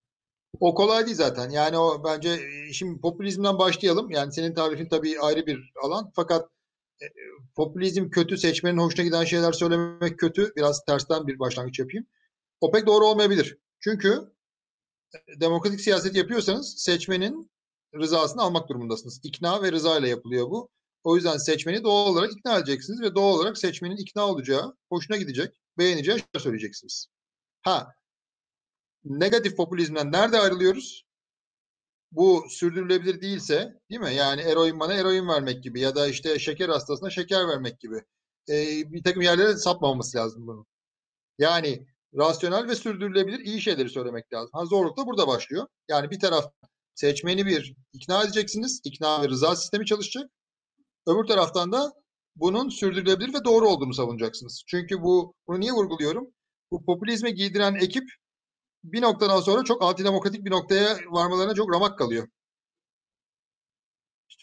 [0.60, 1.50] O kolay değil zaten.
[1.50, 4.12] Yani o bence e, şimdi popülizmden başlayalım.
[4.12, 6.12] Yani senin tarifin tabii ayrı bir alan.
[6.16, 6.50] Fakat
[7.02, 7.06] e,
[7.56, 10.54] popülizm kötü, seçmenin hoşuna giden şeyler söylemek kötü.
[10.56, 12.06] Biraz tersten bir başlangıç yapayım.
[12.62, 13.58] O pek doğru olmayabilir.
[13.80, 14.32] Çünkü
[15.14, 17.52] e, demokratik siyaset yapıyorsanız seçmenin
[17.96, 19.20] rızasını almak durumundasınız.
[19.24, 20.70] İkna ve rıza ile yapılıyor bu.
[21.04, 25.62] O yüzden seçmeni doğal olarak ikna edeceksiniz ve doğal olarak seçmenin ikna olacağı, hoşuna gidecek,
[25.78, 27.08] beğeneceği şeyler söyleyeceksiniz.
[27.62, 27.94] Ha,
[29.06, 31.06] negatif popülizmden nerede ayrılıyoruz?
[32.12, 34.16] Bu sürdürülebilir değilse, değil mi?
[34.16, 38.04] Yani eroin bana eroin vermek gibi ya da işte şeker hastasına şeker vermek gibi.
[38.50, 40.66] Ee, bir takım yerlere sapmaması lazım bunun.
[41.40, 44.50] Yani rasyonel ve sürdürülebilir iyi şeyleri söylemek lazım.
[44.54, 45.68] Ha, zorluk da burada başlıyor.
[45.88, 46.54] Yani bir taraf
[46.96, 48.82] seçmeni bir ikna edeceksiniz.
[48.84, 50.32] İkna ve rıza sistemi çalışacak.
[51.08, 51.94] Öbür taraftan da
[52.36, 54.64] bunun sürdürülebilir ve doğru olduğunu savunacaksınız.
[54.68, 56.28] Çünkü bu bunu niye vurguluyorum?
[56.72, 58.04] Bu popülizme giydiren ekip
[58.84, 62.28] bir noktadan sonra çok antidemokratik bir noktaya varmalarına çok ramak kalıyor.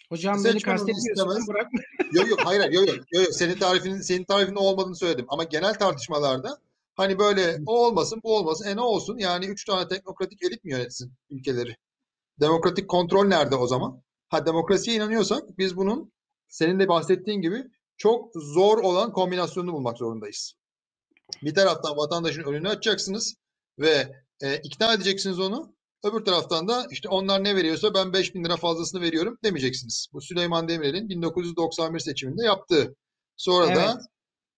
[0.08, 1.66] Hocam beni kastetmiyorsun bırak.
[2.12, 2.96] yok yok hayır yok yok.
[3.12, 3.32] Yo, yo.
[3.32, 6.58] Senin tarifinin senin tarifinin olmadığını söyledim ama genel tartışmalarda
[6.94, 10.72] hani böyle o olmasın bu olmasın e ne olsun yani üç tane teknokratik elit mi
[10.72, 11.76] yönetsin ülkeleri?
[12.40, 14.03] Demokratik kontrol nerede o zaman?
[14.29, 16.12] Ha demokrasiye inanıyorsak biz bunun
[16.48, 17.64] senin de bahsettiğin gibi
[17.96, 20.53] çok zor olan kombinasyonunu bulmak zorundayız.
[21.42, 23.35] Bir taraftan vatandaşın önünü açacaksınız
[23.79, 25.74] ve e, ikna edeceksiniz onu.
[26.05, 30.09] Öbür taraftan da işte onlar ne veriyorsa ben 5 bin lira fazlasını veriyorum demeyeceksiniz.
[30.12, 32.96] Bu Süleyman Demirel'in 1991 seçiminde yaptığı.
[33.37, 33.77] Sonra evet.
[33.77, 34.01] da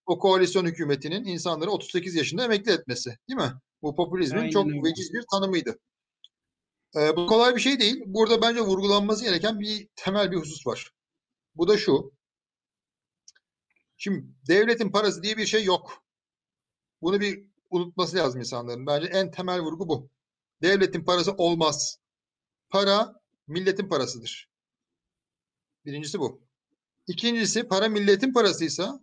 [0.07, 3.53] o koalisyon hükümetinin insanları 38 yaşında emekli etmesi değil mi?
[3.83, 5.77] Bu popülizmin Aynen çok veciz bir tanımıydı.
[6.96, 8.03] Ee, bu kolay bir şey değil.
[8.07, 10.92] Burada bence vurgulanması gereken bir temel bir husus var.
[11.55, 12.12] Bu da şu.
[13.96, 16.05] Şimdi devletin parası diye bir şey yok.
[17.03, 18.87] Bunu bir unutması lazım insanların.
[18.87, 20.11] Bence en temel vurgu bu.
[20.62, 21.98] Devletin parası olmaz.
[22.70, 24.50] Para milletin parasıdır.
[25.85, 26.42] Birincisi bu.
[27.07, 29.00] İkincisi para milletin parasıysa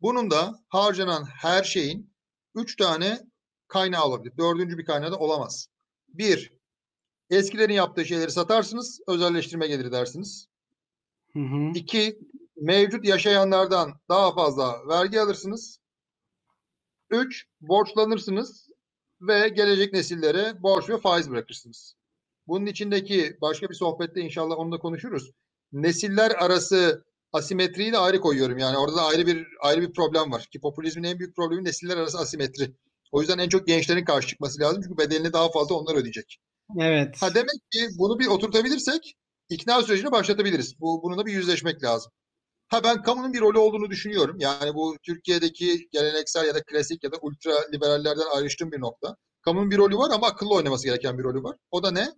[0.00, 2.14] bunun da harcanan her şeyin
[2.54, 3.20] üç tane
[3.68, 4.36] kaynağı olabilir.
[4.38, 5.68] Dördüncü bir kaynağı da olamaz.
[6.08, 6.55] Bir,
[7.30, 10.48] eskilerin yaptığı şeyleri satarsınız, özelleştirme gelir dersiniz.
[11.32, 11.72] Hı hı.
[11.74, 12.18] İki,
[12.56, 15.80] mevcut yaşayanlardan daha fazla vergi alırsınız.
[17.10, 18.68] Üç, borçlanırsınız
[19.20, 21.94] ve gelecek nesillere borç ve faiz bırakırsınız.
[22.46, 25.30] Bunun içindeki başka bir sohbette inşallah onu da konuşuruz.
[25.72, 28.58] Nesiller arası asimetriyi de ayrı koyuyorum.
[28.58, 30.48] Yani orada da ayrı bir ayrı bir problem var.
[30.52, 32.72] Ki popülizmin en büyük problemi nesiller arası asimetri.
[33.12, 34.82] O yüzden en çok gençlerin karşı çıkması lazım.
[34.82, 36.40] Çünkü bedelini daha fazla onlar ödeyecek.
[36.80, 37.22] Evet.
[37.22, 39.16] Ha demek ki bunu bir oturtabilirsek
[39.48, 40.80] ikna sürecini başlatabiliriz.
[40.80, 42.12] Bu bununla bir yüzleşmek lazım.
[42.68, 44.36] Ha ben kamunun bir rolü olduğunu düşünüyorum.
[44.40, 49.16] Yani bu Türkiye'deki geleneksel ya da klasik ya da ultra liberallerden ayrıştığım bir nokta.
[49.42, 51.56] Kamunun bir rolü var ama akıllı oynaması gereken bir rolü var.
[51.70, 52.08] O da ne?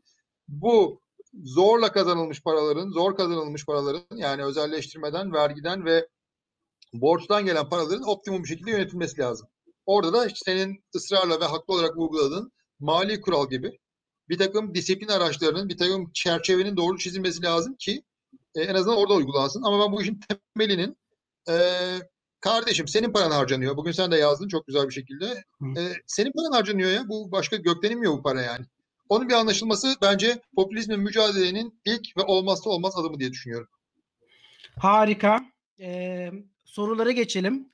[0.49, 1.01] Bu
[1.45, 6.09] zorla kazanılmış paraların, zor kazanılmış paraların yani özelleştirmeden, vergiden ve
[6.93, 9.49] borçtan gelen paraların optimum bir şekilde yönetilmesi lazım.
[9.87, 13.79] Orada da işte senin ısrarla ve haklı olarak vurguladığın mali kural gibi
[14.29, 18.03] bir takım disiplin araçlarının, bir takım çerçevenin doğru çizilmesi lazım ki
[18.55, 19.63] e, en azından orada uygulansın.
[19.63, 20.21] Ama ben bu işin
[20.55, 20.97] temelinin
[21.51, 21.55] e,
[22.41, 23.77] kardeşim senin paran harcanıyor.
[23.77, 25.45] Bugün sen de yazdın çok güzel bir şekilde.
[25.77, 27.09] E, senin paran harcanıyor ya.
[27.09, 28.65] Bu başka gökten inmiyor bu para yani.
[29.09, 33.69] Onun bir anlaşılması bence popülizmle mücadelenin ilk ve olmazsa olmaz adımı diye düşünüyorum.
[34.79, 35.41] Harika.
[35.81, 36.33] Ee,
[36.65, 37.69] sorulara geçelim.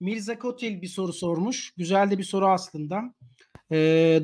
[0.00, 1.72] Mirza Kotil bir soru sormuş.
[1.76, 3.14] Güzel de bir soru aslında.
[3.72, 4.20] Ee,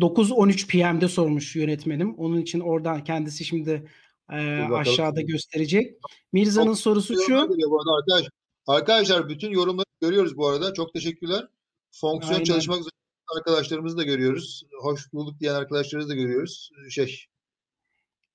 [0.00, 2.14] 9-13 PM'de sormuş yönetmenim.
[2.14, 3.90] Onun için oradan kendisi şimdi
[4.32, 5.96] e, aşağıda gösterecek.
[6.32, 7.34] Mirza'nın sorusu şu.
[7.34, 8.28] Bu arada arkadaş,
[8.66, 10.74] arkadaşlar bütün yorumları görüyoruz bu arada.
[10.74, 11.48] Çok teşekkürler.
[11.90, 12.44] Fonksiyon Aynen.
[12.44, 12.90] çalışmak üzere
[13.36, 14.62] arkadaşlarımızı da görüyoruz.
[14.80, 16.70] Hoş bulduk diyen arkadaşlarımızı da görüyoruz.
[16.90, 17.26] Şey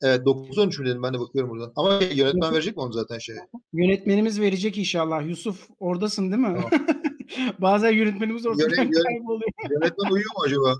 [0.03, 1.73] Evet 9-13 mi dedim ben de bakıyorum buradan.
[1.75, 3.35] Ama yönetmen verecek mi onu zaten şey?
[3.73, 5.27] Yönetmenimiz verecek inşallah.
[5.27, 6.61] Yusuf oradasın değil mi?
[6.69, 6.87] Tamam.
[7.59, 9.51] Bazen yönetmenimiz ortadan Yönet, kayboluyor.
[9.71, 10.73] Yönetmen uyuyor mu acaba?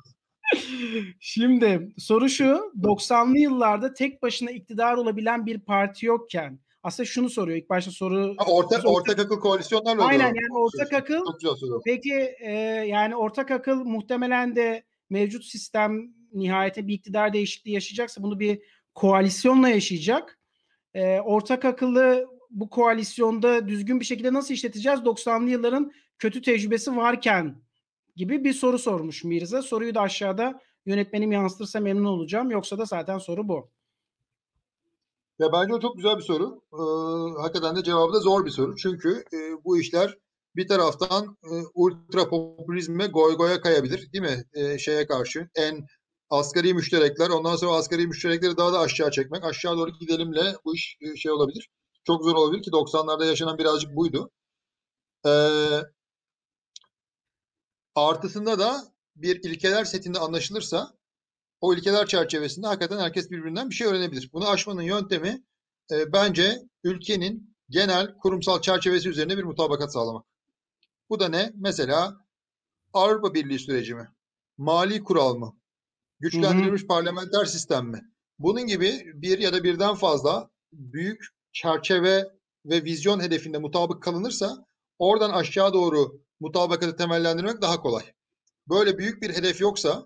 [1.20, 7.58] Şimdi soru şu 90'lı yıllarda tek başına iktidar olabilen bir parti yokken aslında şunu soruyor
[7.58, 11.26] ilk başta soru ha, ortak ortak akıl koalisyonlarla Aynen yani ortak akıl
[11.86, 12.52] peki e,
[12.88, 18.62] yani ortak akıl muhtemelen de mevcut sistem nihayete bir iktidar değişikliği yaşayacaksa bunu bir
[18.96, 20.40] koalisyonla yaşayacak.
[20.94, 25.00] E, ortak akıllı bu koalisyonda düzgün bir şekilde nasıl işleteceğiz?
[25.00, 27.62] 90'lı yılların kötü tecrübesi varken
[28.16, 29.62] gibi bir soru sormuş Mirza.
[29.62, 32.52] Soruyu da aşağıda yönetmenim yansıtırsa memnun olacağım.
[32.52, 33.70] Yoksa da zaten soru bu.
[35.40, 36.62] Ya bence o çok güzel bir soru.
[36.74, 38.76] Ee, hakikaten de cevabı da zor bir soru.
[38.76, 40.18] Çünkü e, bu işler
[40.56, 44.44] bir taraftan e, ultra popülizme goy goya kayabilir değil mi?
[44.54, 45.88] E, şeye karşı en
[46.32, 49.44] asgari müşterekler ondan sonra asgari müşterekleri daha da aşağı çekmek.
[49.44, 51.70] Aşağı doğru gidelimle bu iş e, şey olabilir.
[52.04, 54.32] Çok zor olabilir ki 90'larda yaşanan birazcık buydu.
[55.26, 55.32] Ee,
[57.96, 60.94] artısında da bir ilkeler setinde anlaşılırsa
[61.62, 64.30] o ilkeler çerçevesinde hakikaten herkes birbirinden bir şey öğrenebilir.
[64.34, 65.44] Bunu aşmanın yöntemi
[65.92, 70.26] e, bence ülkenin genel kurumsal çerçevesi üzerine bir mutabakat sağlamak.
[71.10, 71.52] Bu da ne?
[71.56, 72.26] Mesela
[72.94, 74.10] Avrupa Birliği süreci mi?
[74.58, 75.61] Mali kural mı?
[76.22, 76.88] Güçlendirilmiş hı hı.
[76.88, 78.02] parlamenter sistem mi?
[78.40, 82.28] Bunun gibi bir ya da birden fazla büyük çerçeve
[82.66, 84.66] ve vizyon hedefinde mutabık kalınırsa
[85.00, 88.04] oradan aşağı doğru mutabakatı temellendirmek daha kolay.
[88.70, 90.06] Böyle büyük bir hedef yoksa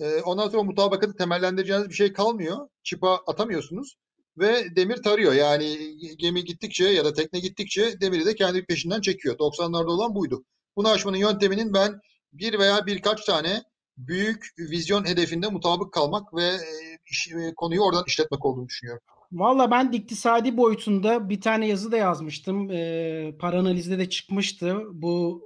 [0.00, 2.68] e, ondan sonra mutabakatı temellendireceğiniz bir şey kalmıyor.
[2.82, 3.94] Çıpa atamıyorsunuz
[4.38, 5.32] ve demir tarıyor.
[5.32, 9.38] Yani gemi gittikçe ya da tekne gittikçe demiri de kendi peşinden çekiyor.
[9.38, 10.44] 90'larda olan buydu.
[10.76, 12.00] Bunu aşmanın yönteminin ben
[12.32, 13.62] bir veya birkaç tane
[14.08, 19.02] büyük vizyon hedefinde mutabık kalmak ve e, iş, e, konuyu oradan işletmek olduğunu düşünüyorum.
[19.32, 22.70] Valla ben iktisadi boyutunda bir tane yazı da yazmıştım.
[22.70, 24.80] E, paranalizde de çıkmıştı.
[24.92, 25.42] Bu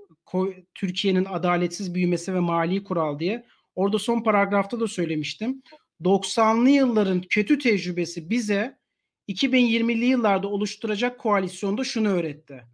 [0.75, 3.47] Türkiye'nin adaletsiz büyümesi ve mali kural diye.
[3.75, 5.63] Orada son paragrafta da söylemiştim.
[6.03, 8.79] 90'lı yılların kötü tecrübesi bize
[9.29, 12.65] 2020'li yıllarda oluşturacak koalisyonda şunu öğretti.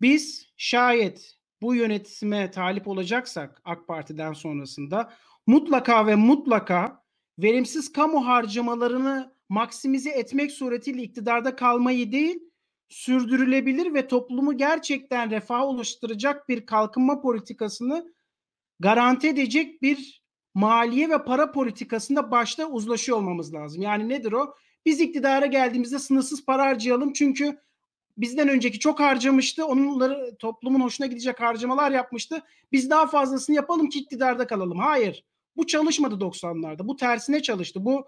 [0.00, 5.12] Biz şayet bu yönetime talip olacaksak AK Parti'den sonrasında
[5.46, 7.04] mutlaka ve mutlaka
[7.38, 12.40] verimsiz kamu harcamalarını maksimize etmek suretiyle iktidarda kalmayı değil,
[12.88, 18.14] sürdürülebilir ve toplumu gerçekten refah oluşturacak bir kalkınma politikasını
[18.80, 20.22] garanti edecek bir
[20.54, 23.82] maliye ve para politikasında başta uzlaşıyor olmamız lazım.
[23.82, 24.54] Yani nedir o?
[24.86, 27.58] Biz iktidara geldiğimizde sınırsız para harcayalım çünkü
[28.18, 29.66] bizden önceki çok harcamıştı.
[29.66, 32.42] Onları toplumun hoşuna gidecek harcamalar yapmıştı.
[32.72, 34.78] Biz daha fazlasını yapalım ki iktidarda kalalım.
[34.78, 35.24] Hayır.
[35.56, 36.88] Bu çalışmadı 90'larda.
[36.88, 37.84] Bu tersine çalıştı.
[37.84, 38.06] Bu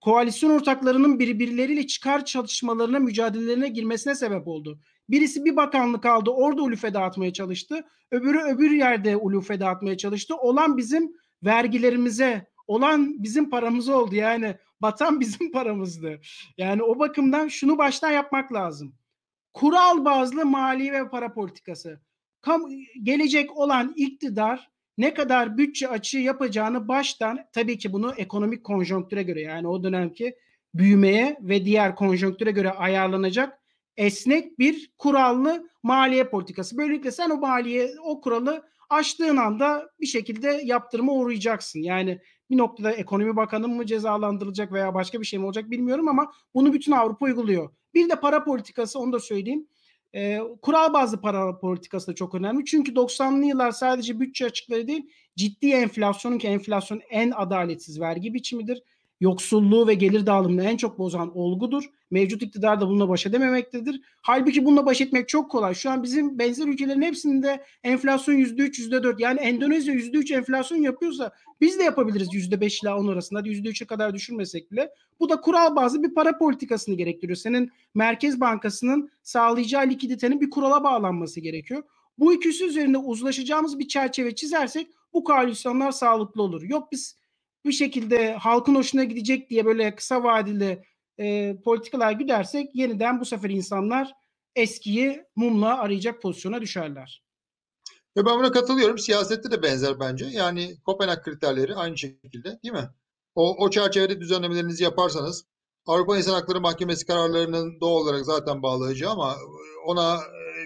[0.00, 4.80] koalisyon ortaklarının birbirleriyle çıkar çalışmalarına, mücadelelerine girmesine sebep oldu.
[5.08, 7.84] Birisi bir bakanlık aldı, orada ulufe dağıtmaya çalıştı.
[8.10, 10.36] Öbürü öbür yerde ulufe dağıtmaya çalıştı.
[10.36, 11.12] Olan bizim
[11.44, 14.14] vergilerimize, olan bizim paramız oldu.
[14.14, 16.20] Yani batan bizim paramızdı.
[16.58, 18.94] Yani o bakımdan şunu baştan yapmak lazım.
[19.58, 22.00] Kural bazlı mali ve para politikası.
[22.40, 22.62] kam
[23.02, 29.40] gelecek olan iktidar ne kadar bütçe açığı yapacağını baştan tabii ki bunu ekonomik konjonktüre göre
[29.40, 30.36] yani o dönemki
[30.74, 33.58] büyümeye ve diğer konjonktüre göre ayarlanacak
[33.96, 36.78] esnek bir kurallı maliye politikası.
[36.78, 41.80] Böylelikle sen o maliye o kuralı aştığın anda bir şekilde yaptırıma uğrayacaksın.
[41.80, 46.32] Yani bir noktada ekonomi bakanı mı cezalandırılacak veya başka bir şey mi olacak bilmiyorum ama
[46.54, 47.70] bunu bütün Avrupa uyguluyor.
[47.98, 49.66] Bir de para politikası onu da söyleyeyim.
[50.14, 52.64] E, kural bazlı para politikası da çok önemli.
[52.64, 58.82] Çünkü 90'lı yıllar sadece bütçe açıkları değil ciddi enflasyonun ki enflasyon en adaletsiz vergi biçimidir
[59.20, 61.84] yoksulluğu ve gelir dağılımını en çok bozan olgudur.
[62.10, 64.00] Mevcut iktidar da bununla baş edememektedir.
[64.22, 65.74] Halbuki bununla baş etmek çok kolay.
[65.74, 71.78] Şu an bizim benzer ülkelerin hepsinde enflasyon %3, %4 yani Endonezya %3 enflasyon yapıyorsa biz
[71.78, 73.40] de yapabiliriz %5 ile 10 arasında.
[73.40, 74.90] %3'e kadar düşürmesek bile.
[75.20, 77.36] Bu da kural bazı bir para politikasını gerektiriyor.
[77.36, 81.82] Senin Merkez Bankası'nın sağlayacağı likiditenin bir kurala bağlanması gerekiyor.
[82.18, 86.62] Bu ikisi üzerinde uzlaşacağımız bir çerçeve çizersek bu koalisyonlar sağlıklı olur.
[86.62, 87.17] Yok biz
[87.68, 90.84] bir şekilde halkın hoşuna gidecek diye böyle kısa vadeli
[91.18, 94.12] e, politikalar gidersek yeniden bu sefer insanlar
[94.56, 97.24] eskiyi mumla arayacak pozisyona düşerler.
[98.16, 98.98] Ve ben buna katılıyorum.
[98.98, 100.26] Siyasette de benzer bence.
[100.26, 102.88] Yani Kopenhag kriterleri aynı şekilde değil mi?
[103.34, 105.46] O, o çerçevede düzenlemelerinizi yaparsanız
[105.86, 109.36] Avrupa İnsan Hakları Mahkemesi kararlarının doğal olarak zaten bağlayıcı ama
[109.86, 110.20] ona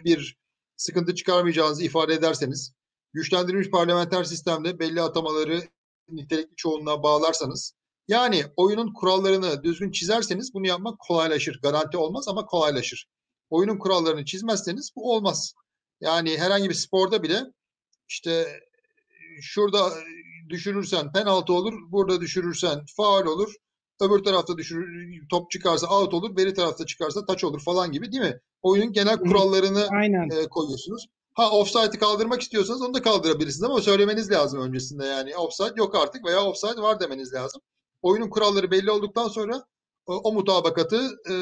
[0.04, 0.38] bir
[0.76, 2.74] sıkıntı çıkarmayacağınızı ifade ederseniz
[3.12, 5.62] güçlendirilmiş parlamenter sistemde belli atamaları
[6.16, 7.74] nitelikli çoğunluğa bağlarsanız
[8.08, 11.60] yani oyunun kurallarını düzgün çizerseniz bunu yapmak kolaylaşır.
[11.62, 13.08] Garanti olmaz ama kolaylaşır.
[13.50, 15.54] Oyunun kurallarını çizmezseniz bu olmaz.
[16.00, 17.40] Yani herhangi bir sporda bile
[18.08, 18.46] işte
[19.40, 19.90] şurada
[20.48, 23.54] düşürürsen penaltı olur, burada düşürürsen faal olur,
[24.00, 28.22] öbür tarafta düşürür, top çıkarsa out olur, beri tarafta çıkarsa taç olur falan gibi değil
[28.22, 28.40] mi?
[28.62, 30.30] Oyunun genel kurallarını Aynen.
[30.30, 31.06] E, koyuyorsunuz.
[31.34, 35.36] Ha offside'i kaldırmak istiyorsanız onu da kaldırabilirsiniz ama söylemeniz lazım öncesinde yani.
[35.36, 37.62] Offside yok artık veya offside var demeniz lazım.
[38.02, 39.64] Oyunun kuralları belli olduktan sonra
[40.06, 41.34] o, o mutabakatı e,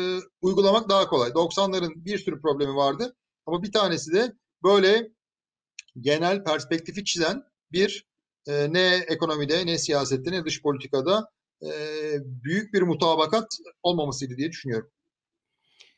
[0.43, 1.31] uygulamak daha kolay.
[1.31, 5.11] 90'ların bir sürü problemi vardı ama bir tanesi de böyle
[6.01, 8.07] genel perspektifi çizen bir
[8.47, 11.31] e, ne ekonomide ne siyasette ne dış politikada
[11.63, 11.71] e,
[12.25, 13.47] büyük bir mutabakat
[13.83, 14.91] olmamasıydı diye düşünüyorum.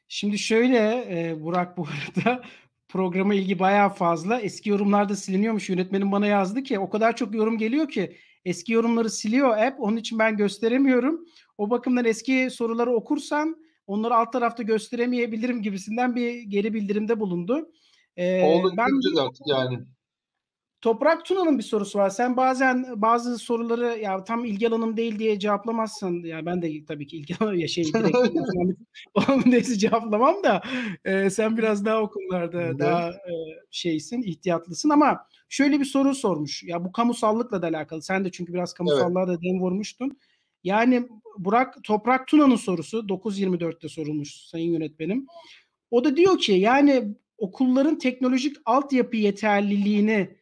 [0.09, 0.79] Şimdi şöyle
[1.11, 2.43] e, Burak bu arada
[2.93, 4.41] programa ilgi bayağı fazla.
[4.41, 5.69] Eski yorumlarda siliniyormuş.
[5.69, 9.81] Yönetmenim bana yazdı ki o kadar çok yorum geliyor ki eski yorumları siliyor app.
[9.81, 11.27] Onun için ben gösteremiyorum.
[11.59, 13.55] O bakımdan eski soruları okursam
[13.87, 17.73] onları alt tarafta gösteremeyebilirim gibisinden bir geri bildirimde bulundu.
[18.17, 18.89] Ee, Oldu ben
[19.21, 19.79] artık yani.
[20.83, 22.11] Toprak Tuna'nın bir sorusu var.
[22.11, 26.25] Sen bazen bazı soruları ya tam ilgi alanım değil diye cevaplamazsın.
[26.25, 30.63] Ya ben de tabii ki ilgi alanım ya şey direkt neyse cevaplamam da
[31.05, 32.79] e, sen biraz daha o konularda evet.
[32.79, 33.33] daha e,
[33.71, 36.63] şeysin, ihtiyatlısın ama şöyle bir soru sormuş.
[36.63, 38.03] Ya bu kamusallıkla da alakalı.
[38.03, 39.39] Sen de çünkü biraz kamusallığa evet.
[39.39, 40.19] da dem vurmuştun.
[40.65, 45.27] Yani Burak Toprak Tuna'nın sorusu 9.24'te sorulmuş sayın yönetmenim.
[45.91, 47.05] O da diyor ki yani
[47.39, 50.42] okulların teknolojik altyapı yeterliliğini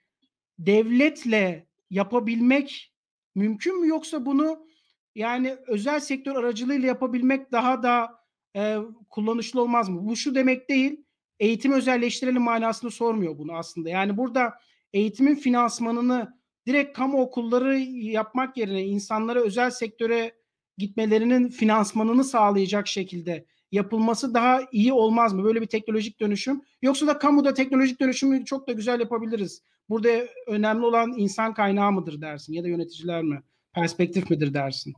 [0.66, 2.92] devletle yapabilmek
[3.34, 4.66] mümkün mü yoksa bunu
[5.14, 8.10] yani özel sektör aracılığıyla yapabilmek daha da
[8.56, 8.76] e,
[9.10, 10.08] kullanışlı olmaz mı?
[10.08, 11.04] Bu şu demek değil.
[11.40, 13.88] Eğitim özelleştirelim manasını sormuyor bunu aslında.
[13.88, 14.54] Yani burada
[14.92, 20.32] eğitimin finansmanını direkt kamu okulları yapmak yerine insanlara özel sektöre
[20.78, 25.44] gitmelerinin finansmanını sağlayacak şekilde yapılması daha iyi olmaz mı?
[25.44, 26.62] Böyle bir teknolojik dönüşüm.
[26.82, 29.62] Yoksa da kamuda teknolojik dönüşümü çok da güzel yapabiliriz.
[29.90, 33.42] Burada önemli olan insan kaynağı mıdır dersin ya da yöneticiler mi?
[33.74, 34.94] Perspektif midir dersin?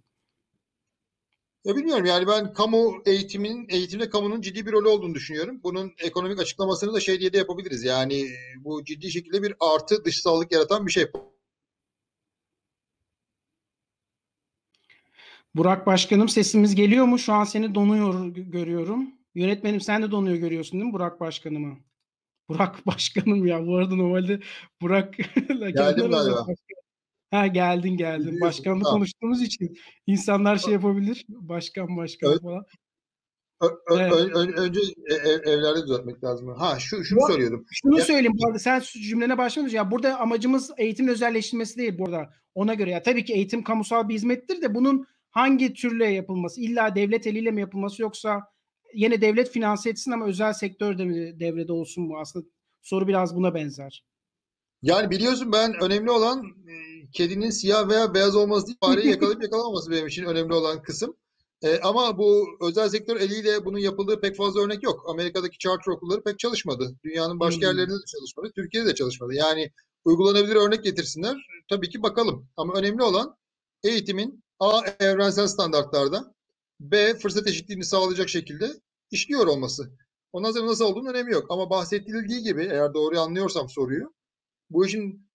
[1.64, 5.60] Ya bilmiyorum yani ben kamu eğitimin, eğitimde kamunun ciddi bir rolü olduğunu düşünüyorum.
[5.62, 7.84] Bunun ekonomik açıklamasını da şey diye de yapabiliriz.
[7.84, 8.26] Yani
[8.58, 11.06] bu ciddi şekilde bir artı dışsallık yaratan bir şey.
[15.54, 17.18] Burak Başkanım sesimiz geliyor mu?
[17.18, 19.10] Şu an seni donuyor görüyorum.
[19.34, 21.78] Yönetmenim sen de donuyor görüyorsun değil mi Burak Başkanımı?
[22.54, 24.40] Burak Başkanım ya bu arada normalde
[24.80, 25.16] Burak
[25.48, 26.46] Geldim galiba.
[27.30, 28.40] Ha geldin geldin.
[28.40, 28.98] Başkanla tamam.
[28.98, 29.76] konuştuğumuz için
[30.06, 31.24] insanlar şey yapabilir.
[31.28, 32.42] Başkan başkan evet.
[32.42, 32.64] falan.
[33.62, 34.12] Ö- evet.
[34.12, 34.80] ön- önce
[35.10, 36.54] e, ev, evlerde düzeltmek lazım.
[36.54, 37.64] Ha şu şunu bu, söylüyordum.
[37.70, 42.30] Şunu ya, söyleyeyim bu arada sen cümlene başlamamış ya burada amacımız eğitim özelleştirmesi değil burada.
[42.54, 46.60] Ona göre ya tabii ki eğitim kamusal bir hizmettir de bunun hangi türle yapılması?
[46.60, 48.40] İlla devlet eliyle mi yapılması yoksa
[48.94, 52.18] yine devlet finanse etsin ama özel sektör de mi devrede olsun mu?
[52.18, 52.46] Aslında
[52.82, 54.04] soru biraz buna benzer.
[54.82, 56.74] Yani biliyorsun ben önemli olan e,
[57.12, 61.16] kedinin siyah veya beyaz olması değil fareyi yakalayıp yakalamaması benim için önemli olan kısım.
[61.62, 65.04] E, ama bu özel sektör eliyle bunun yapıldığı pek fazla örnek yok.
[65.08, 66.96] Amerika'daki charter okulları pek çalışmadı.
[67.04, 67.68] Dünyanın başka hmm.
[67.68, 68.52] yerlerinde de çalışmadı.
[68.54, 69.34] Türkiye'de de çalışmadı.
[69.34, 69.70] Yani
[70.04, 71.36] uygulanabilir örnek getirsinler.
[71.70, 72.48] Tabii ki bakalım.
[72.56, 73.36] Ama önemli olan
[73.84, 76.34] eğitimin A evrensel standartlarda
[76.90, 78.70] B fırsat eşitliğini sağlayacak şekilde
[79.10, 79.92] işliyor olması.
[80.32, 81.46] Ondan sonra nasıl olduğunun önemi yok.
[81.48, 84.14] Ama bahsettiği gibi eğer doğru anlıyorsam soruyu
[84.70, 85.30] bu işin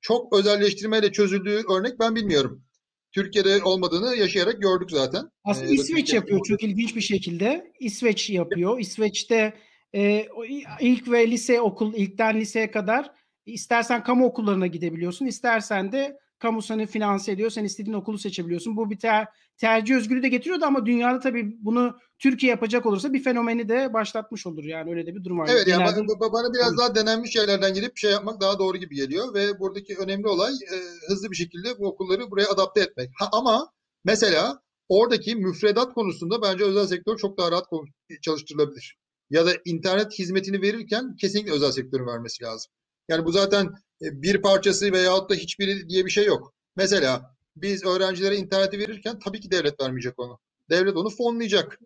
[0.00, 2.64] çok özelleştirmeyle çözüldüğü örnek ben bilmiyorum.
[3.12, 5.30] Türkiye'de olmadığını yaşayarak gördük zaten.
[5.44, 7.72] Aslında ee, İsveç yapıyor çok ilginç bir şekilde.
[7.80, 8.78] İsveç yapıyor.
[8.78, 9.54] İsveç'te
[9.94, 10.26] e,
[10.80, 13.12] ilk ve lise okul, ilkten liseye kadar
[13.46, 15.26] istersen kamu okullarına gidebiliyorsun.
[15.26, 17.50] istersen de kamu seni finanse ediyor.
[17.50, 18.76] Sen istediğin okulu seçebiliyorsun.
[18.76, 19.26] Bu bir ter,
[19.56, 24.46] tercih özgürlüğü de getiriyordu ama dünyada tabii bunu Türkiye yapacak olursa bir fenomeni de başlatmış
[24.46, 24.64] olur.
[24.64, 25.48] Yani öyle de bir durum var.
[25.52, 26.78] Evet yani bana, bana biraz Olur.
[26.78, 30.76] daha denenmiş şeylerden gidip şey yapmak daha doğru gibi geliyor ve buradaki önemli olay e,
[31.08, 33.10] hızlı bir şekilde bu okulları buraya adapte etmek.
[33.18, 33.72] Ha, ama
[34.04, 37.66] mesela oradaki müfredat konusunda bence özel sektör çok daha rahat
[38.22, 38.96] çalıştırılabilir.
[39.30, 42.72] Ya da internet hizmetini verirken kesinlikle özel sektörün vermesi lazım.
[43.08, 43.64] Yani bu zaten
[44.02, 46.54] e, bir parçası veyahut da hiçbiri diye bir şey yok.
[46.76, 50.38] Mesela biz öğrencilere interneti verirken tabii ki devlet vermeyecek onu.
[50.70, 51.78] Devlet onu fonlayacak.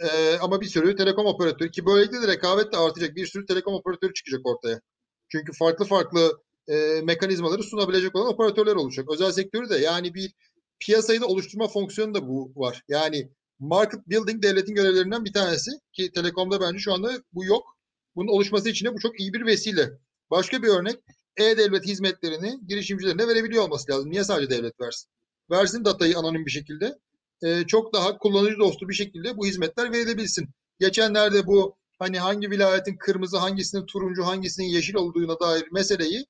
[0.00, 3.16] Ee, ama bir sürü telekom operatörü ki böylelikle de rekabet de artacak.
[3.16, 4.80] Bir sürü telekom operatörü çıkacak ortaya.
[5.28, 9.06] Çünkü farklı farklı e, mekanizmaları sunabilecek olan operatörler olacak.
[9.12, 10.34] Özel sektörü de yani bir
[10.80, 12.82] piyasayı da oluşturma fonksiyonu da bu var.
[12.88, 17.76] Yani market building devletin görevlerinden bir tanesi ki telekomda bence şu anda bu yok.
[18.16, 19.90] Bunun oluşması için de bu çok iyi bir vesile.
[20.30, 20.96] Başka bir örnek
[21.36, 24.10] e-devlet hizmetlerini girişimcilerine verebiliyor olması lazım.
[24.10, 25.10] Niye sadece devlet versin?
[25.50, 26.98] Versin datayı anonim bir şekilde.
[27.42, 30.48] E, çok daha kullanıcı dostu bir şekilde bu hizmetler verilebilsin.
[30.80, 36.26] Geçenlerde bu hani hangi vilayetin kırmızı, hangisinin turuncu, hangisinin yeşil olduğuna dair meseleyi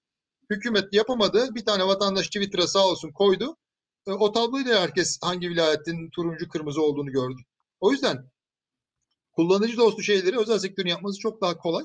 [0.50, 1.54] hükümet yapamadı.
[1.54, 3.56] Bir tane vatandaş Twitter'a sağ olsun koydu.
[4.06, 7.40] E, o tabloyla herkes hangi vilayetin turuncu, kırmızı olduğunu gördü.
[7.80, 8.30] O yüzden
[9.32, 11.84] kullanıcı dostu şeyleri özel sektörün yapması çok daha kolay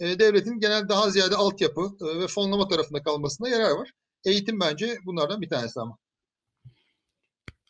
[0.00, 3.92] e, devletin genel daha ziyade altyapı e, ve fonlama tarafında kalmasında yarar var.
[4.24, 5.98] Eğitim bence bunlardan bir tanesi ama.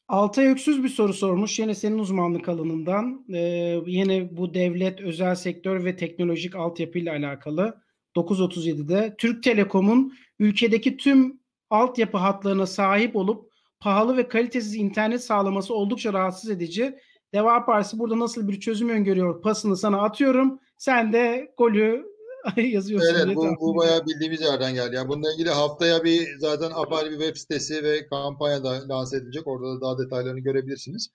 [0.09, 1.59] Altay Öksüz bir soru sormuş.
[1.59, 3.25] Yine senin uzmanlık alanından.
[3.35, 7.83] Ee, yine bu devlet, özel sektör ve teknolojik altyapı ile alakalı.
[8.17, 16.13] 937'de Türk Telekom'un ülkedeki tüm altyapı hatlarına sahip olup pahalı ve kalitesiz internet sağlaması oldukça
[16.13, 16.99] rahatsız edici.
[17.35, 19.43] Deva Partisi burada nasıl bir çözüm öngörüyor?
[19.43, 20.61] Pasını sana atıyorum.
[20.77, 22.07] Sen de golü
[22.57, 23.15] yazıyorsun.
[23.15, 24.97] Evet bu, bu bayağı bildiğimiz yerden geldi.
[24.97, 29.47] Yani bununla ilgili haftaya bir zaten apayrı bir web sitesi ve kampanya da lanse edilecek.
[29.47, 31.09] Orada da daha detaylarını görebilirsiniz.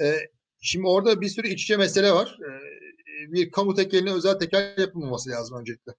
[0.00, 0.14] Ee,
[0.60, 2.38] şimdi orada bir sürü iç içe mesele var.
[2.42, 5.92] Ee, bir kamu tekeline özel tekel yapılmaması lazım öncelikle.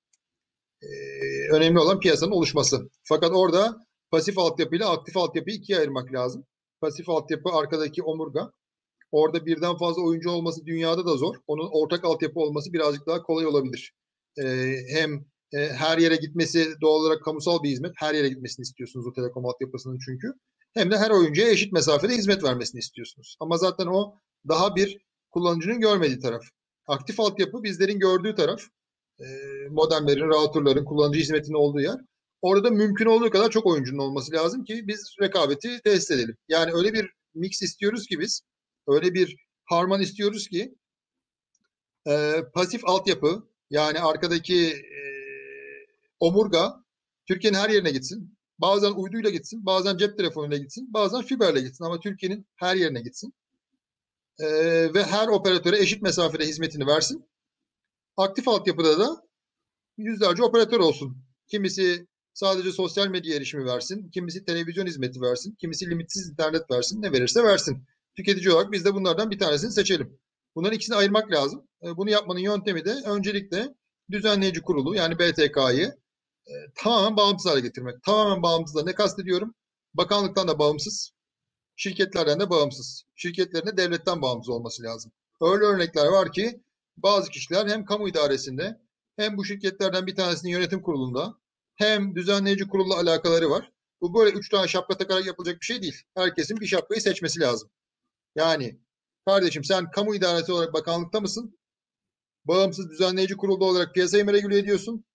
[0.82, 0.88] Ee,
[1.52, 2.90] önemli olan piyasanın oluşması.
[3.04, 6.46] Fakat orada pasif altyapı ile aktif altyapıyı ikiye ayırmak lazım.
[6.82, 8.52] Pasif altyapı arkadaki omurga.
[9.12, 11.36] Orada birden fazla oyuncu olması dünyada da zor.
[11.48, 13.94] Onun ortak altyapı olması birazcık daha kolay olabilir
[14.90, 17.94] hem e, her yere gitmesi doğal olarak kamusal bir hizmet.
[17.96, 20.34] Her yere gitmesini istiyorsunuz o telekom altyapısının çünkü.
[20.74, 23.38] Hem de her oyuncuya eşit mesafede hizmet vermesini istiyorsunuz.
[23.40, 24.16] Ama zaten o
[24.48, 24.98] daha bir
[25.32, 26.44] kullanıcının görmediği taraf.
[26.88, 28.62] Aktif altyapı bizlerin gördüğü taraf.
[29.20, 29.26] E,
[29.70, 32.00] modemlerin, routerların, kullanıcı hizmetinin olduğu yer.
[32.42, 36.38] Orada mümkün olduğu kadar çok oyuncunun olması lazım ki biz rekabeti test edelim.
[36.48, 38.42] Yani öyle bir mix istiyoruz ki biz,
[38.88, 39.36] öyle bir
[39.66, 40.76] harman istiyoruz ki
[42.08, 45.02] e, pasif altyapı, yani arkadaki e,
[46.20, 46.84] omurga
[47.28, 48.38] Türkiye'nin her yerine gitsin.
[48.60, 53.34] Bazen uyduyla gitsin, bazen cep telefonuyla gitsin, bazen fiberle gitsin ama Türkiye'nin her yerine gitsin.
[54.40, 54.48] E,
[54.94, 57.26] ve her operatöre eşit mesafede hizmetini versin.
[58.18, 59.22] Aktif altyapıda da
[59.98, 61.18] yüzlerce operatör olsun.
[61.48, 67.12] Kimisi sadece sosyal medya erişimi versin, kimisi televizyon hizmeti versin, kimisi limitsiz internet versin, ne
[67.12, 67.84] verirse versin.
[68.16, 70.20] Tüketici olarak biz de bunlardan bir tanesini seçelim.
[70.56, 71.67] Bunların ikisini ayırmak lazım.
[71.84, 73.76] E, bunu yapmanın yöntemi de öncelikle
[74.12, 75.98] düzenleyici kurulu yani BTK'yı
[76.48, 78.04] e, tamamen bağımsız hale getirmek.
[78.04, 79.56] Tamamen bağımsız da ne kastediyorum?
[79.94, 81.12] Bakanlıktan da bağımsız,
[81.76, 83.04] şirketlerden de bağımsız.
[83.16, 85.12] Şirketlerin de devletten bağımsız olması lazım.
[85.42, 86.62] Öyle örnekler var ki
[86.98, 88.82] bazı kişiler hem kamu idaresinde
[89.18, 91.36] hem bu şirketlerden bir tanesinin yönetim kurulunda
[91.76, 93.72] hem düzenleyici kurulla alakaları var.
[94.02, 96.04] Bu böyle üç tane şapka takarak yapılacak bir şey değil.
[96.16, 97.70] Herkesin bir şapkayı seçmesi lazım.
[98.36, 98.80] Yani
[99.28, 101.60] Kardeşim sen kamu idaresi olarak bakanlıkta mısın?
[102.48, 105.06] Bağımsız düzenleyici kurulda olarak piyasayı mı regüle ediyorsun?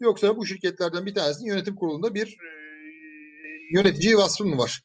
[0.00, 2.48] Yoksa bu şirketlerden bir tanesinin yönetim kurulunda bir e,
[3.72, 4.82] yönetici vasfın mı var?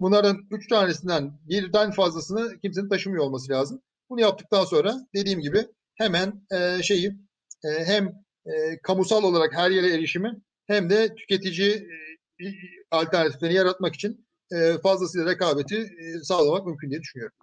[0.00, 3.82] Bunların üç tanesinden birden fazlasını kimsenin taşımıyor olması lazım.
[4.10, 7.06] Bunu yaptıktan sonra dediğim gibi hemen e, şeyi
[7.64, 8.06] e, hem
[8.46, 10.32] e, kamusal olarak her yere erişimi
[10.66, 12.46] hem de tüketici e,
[12.90, 17.36] alternatiflerini yaratmak için e, fazlasıyla rekabeti e, sağlamak mümkün diye düşünüyorum.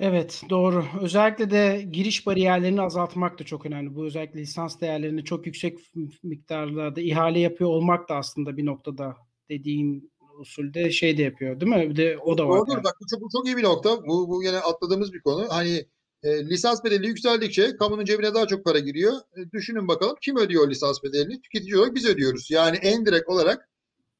[0.00, 0.84] Evet doğru.
[1.00, 3.94] Özellikle de giriş bariyerlerini azaltmak da çok önemli.
[3.94, 5.78] Bu özellikle lisans değerlerini çok yüksek
[6.22, 9.16] miktarlarda ihale yapıyor olmak da aslında bir noktada
[9.50, 11.90] dediğin usulde şey de yapıyor değil mi?
[11.90, 12.58] Bir de o da var.
[12.58, 12.72] Doğrudur.
[12.72, 12.84] Yani.
[12.84, 14.06] Bak bu çok, çok iyi bir nokta.
[14.06, 15.46] Bu, bu yine atladığımız bir konu.
[15.48, 15.86] Hani
[16.22, 19.12] e, lisans bedeli yükseldikçe kamunun cebine daha çok para giriyor.
[19.36, 21.40] E, düşünün bakalım kim ödüyor lisans bedelini?
[21.40, 22.50] Tüketici olarak biz ödüyoruz.
[22.50, 23.68] Yani en direkt olarak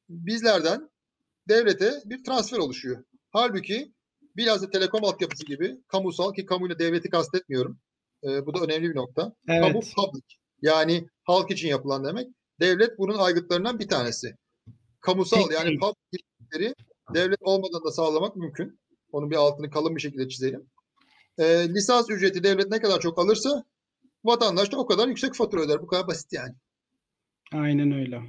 [0.08, 0.90] bizlerden
[1.48, 3.04] devlete bir transfer oluşuyor.
[3.30, 3.92] Halbuki
[4.36, 7.78] bilhassa telekom altyapısı gibi kamusal ki kamuyla devleti kastetmiyorum.
[8.24, 9.32] E, bu da önemli bir nokta.
[9.48, 9.62] Evet.
[9.62, 10.24] Kamu public.
[10.62, 12.28] Yani halk için yapılan demek.
[12.60, 14.36] Devlet bunun aygıtlarından bir tanesi.
[15.00, 16.74] Kamusal yani public
[17.14, 18.80] devlet olmadan da sağlamak mümkün.
[19.12, 20.70] Onun bir altını kalın bir şekilde çizelim.
[21.38, 23.64] E, lisans ücreti devlet ne kadar çok alırsa
[24.24, 25.82] vatandaş da o kadar yüksek fatura öder.
[25.82, 26.54] Bu kadar basit yani.
[27.52, 28.22] Aynen öyle.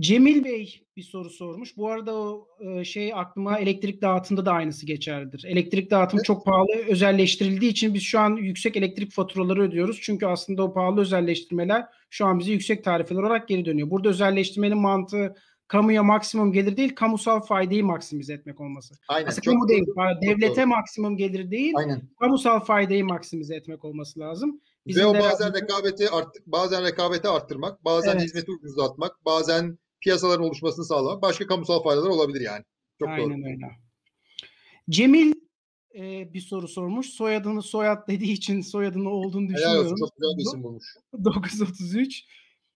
[0.00, 1.76] Cemil Bey bir soru sormuş.
[1.76, 5.44] Bu arada o e, şey aklıma elektrik dağıtımında da aynısı geçerlidir.
[5.44, 6.26] Elektrik dağıtım evet.
[6.26, 10.00] çok pahalı özelleştirildiği için biz şu an yüksek elektrik faturaları ödüyoruz.
[10.02, 13.90] Çünkü aslında o pahalı özelleştirmeler şu an bize yüksek tarifeler olarak geri dönüyor.
[13.90, 15.34] Burada özelleştirmenin mantığı
[15.68, 18.94] kamuya maksimum gelir değil, kamusal faydayı maksimize etmek olması.
[19.08, 19.28] Aynen.
[19.28, 19.84] Aslında kamu değil,
[20.22, 20.66] devlete doğru.
[20.66, 22.02] maksimum gelir değil, Aynen.
[22.20, 24.60] kamusal faydayı maksimize etmek olması lazım.
[24.86, 28.22] Bizim Ve o bazen rekabeti art, bazen rekabeti arttırmak, bazen evet.
[28.22, 32.64] hizmeti ucuzlatmak, bazen piyasaların oluşmasını sağlamak, başka kamusal faydalar olabilir yani.
[32.98, 33.48] Çok Aynen doğru.
[33.48, 33.66] öyle.
[34.90, 35.32] Cemil
[35.94, 37.06] e, bir soru sormuş.
[37.06, 39.74] Soyadını soyad dediği için soyadını olduğunu düşünüyorum.
[39.74, 40.84] Helal olsun, çok güzel bir isim bulmuş.
[41.24, 42.24] 933.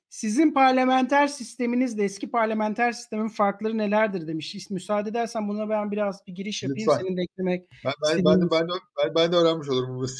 [0.08, 4.70] Sizin parlamenter sisteminizle eski parlamenter sistemin farkları nelerdir demiş.
[4.70, 6.88] Müsaade edersen buna ben biraz bir giriş yapayım.
[6.88, 7.04] Lütfen.
[7.04, 7.70] Senin de eklemek.
[7.84, 8.72] Ben, ben, ben, de, ben, de,
[9.04, 10.06] ben, ben de öğrenmiş olurum bu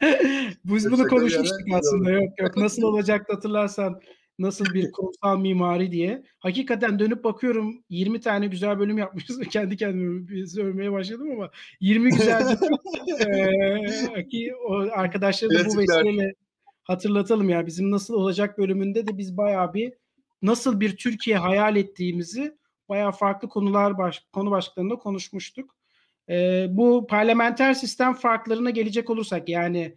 [0.64, 2.10] Biz bunu konuşmuştuk aslında.
[2.10, 2.56] Yok yok.
[2.56, 4.00] Nasıl olacaktı hatırlarsan
[4.38, 6.22] nasıl bir kurumsal mimari diye.
[6.38, 9.40] Hakikaten dönüp bakıyorum 20 tane güzel bölüm yapmışız.
[9.50, 12.58] Kendi kendime övmeye başladım ama 20 güzel
[14.16, 16.34] ee, ki o arkadaşlar da bu vesileyle
[16.82, 19.92] hatırlatalım ya bizim nasıl olacak bölümünde de biz bayağı bir
[20.42, 25.77] nasıl bir Türkiye hayal ettiğimizi bayağı farklı konular baş, konu başlıklarında konuşmuştuk.
[26.30, 29.96] Ee, bu parlamenter sistem farklarına gelecek olursak yani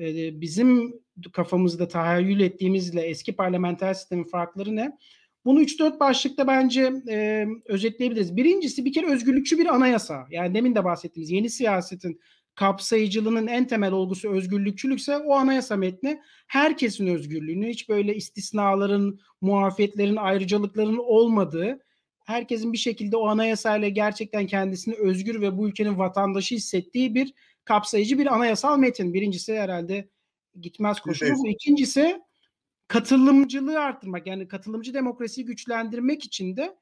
[0.00, 0.94] e, bizim
[1.32, 4.98] kafamızda tahayyül ettiğimizle eski parlamenter sistemin farkları ne?
[5.44, 8.36] Bunu 3-4 başlıkta bence e, özetleyebiliriz.
[8.36, 10.26] Birincisi bir kere özgürlükçü bir anayasa.
[10.30, 12.20] Yani demin de bahsettiğimiz yeni siyasetin
[12.54, 20.98] kapsayıcılığının en temel olgusu özgürlükçülükse o anayasa metni herkesin özgürlüğünü hiç böyle istisnaların, muafiyetlerin, ayrıcalıkların
[20.98, 21.78] olmadığı
[22.26, 28.18] herkesin bir şekilde o anayasayla gerçekten kendisini özgür ve bu ülkenin vatandaşı hissettiği bir kapsayıcı
[28.18, 29.14] bir anayasal metin.
[29.14, 30.08] Birincisi herhalde
[30.60, 31.28] gitmez koşulu.
[31.38, 32.20] Bu ikincisi
[32.88, 34.26] katılımcılığı arttırmak.
[34.26, 36.76] Yani katılımcı demokrasiyi güçlendirmek için de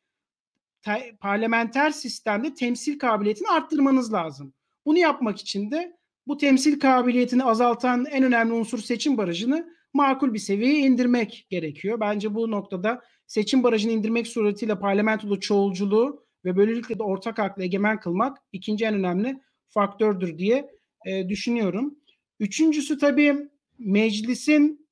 [0.82, 4.54] te- parlamenter sistemde temsil kabiliyetini arttırmanız lazım.
[4.86, 10.38] Bunu yapmak için de bu temsil kabiliyetini azaltan en önemli unsur seçim barajını makul bir
[10.38, 12.00] seviyeye indirmek gerekiyor.
[12.00, 18.00] Bence bu noktada seçim barajını indirmek suretiyle parlamentoda çoğulculuğu ve böylelikle de ortak aklı egemen
[18.00, 20.70] kılmak ikinci en önemli faktördür diye
[21.06, 21.98] e, düşünüyorum.
[22.40, 23.48] Üçüncüsü tabii
[23.78, 24.88] meclisin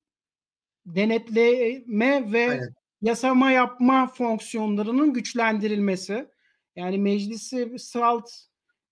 [0.87, 2.75] denetleme ve Aynen.
[3.03, 6.27] yasama yapma fonksiyonlarının güçlendirilmesi.
[6.77, 8.31] Yani meclisi salt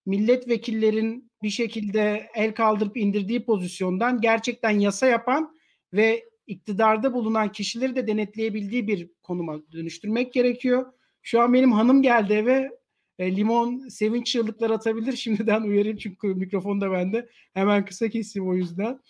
[0.07, 5.57] milletvekillerin bir şekilde el kaldırıp indirdiği pozisyondan gerçekten yasa yapan
[5.93, 10.93] ve iktidarda bulunan kişileri de denetleyebildiği bir konuma dönüştürmek gerekiyor.
[11.23, 12.71] Şu an benim hanım geldi eve
[13.19, 15.13] e, limon sevinç çığlıkları atabilir.
[15.17, 17.29] Şimdiden uyarayım çünkü mikrofon da bende.
[17.55, 19.01] Hemen kısa keseyim o yüzden.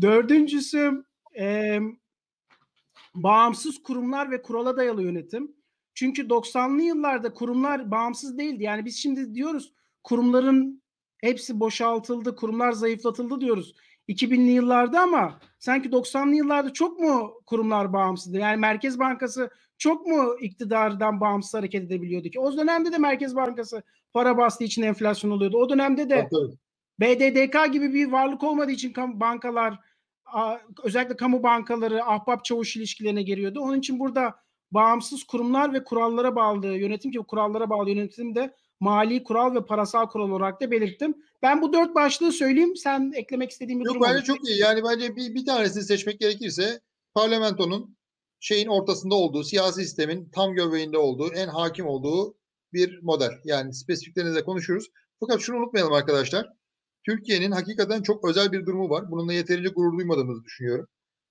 [0.00, 1.04] Dördüncüsü
[1.38, 1.78] e,
[3.14, 5.56] bağımsız kurumlar ve kurala dayalı yönetim.
[5.94, 8.62] Çünkü 90'lı yıllarda kurumlar bağımsız değildi.
[8.62, 9.72] Yani biz şimdi diyoruz
[10.04, 10.82] kurumların
[11.18, 13.74] hepsi boşaltıldı, kurumlar zayıflatıldı diyoruz.
[14.08, 18.38] 2000'li yıllarda ama sanki 90'lı yıllarda çok mu kurumlar bağımsızdı?
[18.38, 22.40] Yani Merkez Bankası çok mu iktidardan bağımsız hareket edebiliyordu ki?
[22.40, 23.82] O dönemde de Merkez Bankası
[24.12, 25.58] para bastığı için enflasyon oluyordu.
[25.58, 26.28] O dönemde de
[27.00, 29.78] BDDK gibi bir varlık olmadığı için bankalar
[30.82, 33.60] özellikle kamu bankaları ahbap çavuş ilişkilerine giriyordu.
[33.60, 34.34] Onun için burada
[34.70, 40.06] bağımsız kurumlar ve kurallara bağlı yönetim ki kurallara bağlı yönetim de mali kural ve parasal
[40.06, 41.14] kural olarak da belirttim.
[41.42, 42.76] Ben bu dört başlığı söyleyeyim.
[42.76, 44.58] Sen eklemek istediğin bir Yok, durum bence çok iyi.
[44.60, 46.80] Yani bence bir, bir tanesini seçmek gerekirse
[47.14, 47.96] parlamentonun
[48.40, 52.36] şeyin ortasında olduğu, siyasi sistemin tam göbeğinde olduğu, en hakim olduğu
[52.72, 53.30] bir model.
[53.44, 54.86] Yani spesifiklerini de konuşuruz.
[55.20, 56.48] Fakat şunu unutmayalım arkadaşlar.
[57.06, 59.10] Türkiye'nin hakikaten çok özel bir durumu var.
[59.10, 60.86] Bununla yeterince gurur duymadığımızı düşünüyorum.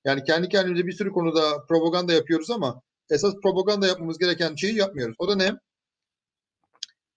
[0.05, 5.15] Yani kendi kendimize bir sürü konuda propaganda yapıyoruz ama esas propaganda yapmamız gereken şeyi yapmıyoruz.
[5.19, 5.51] O da ne?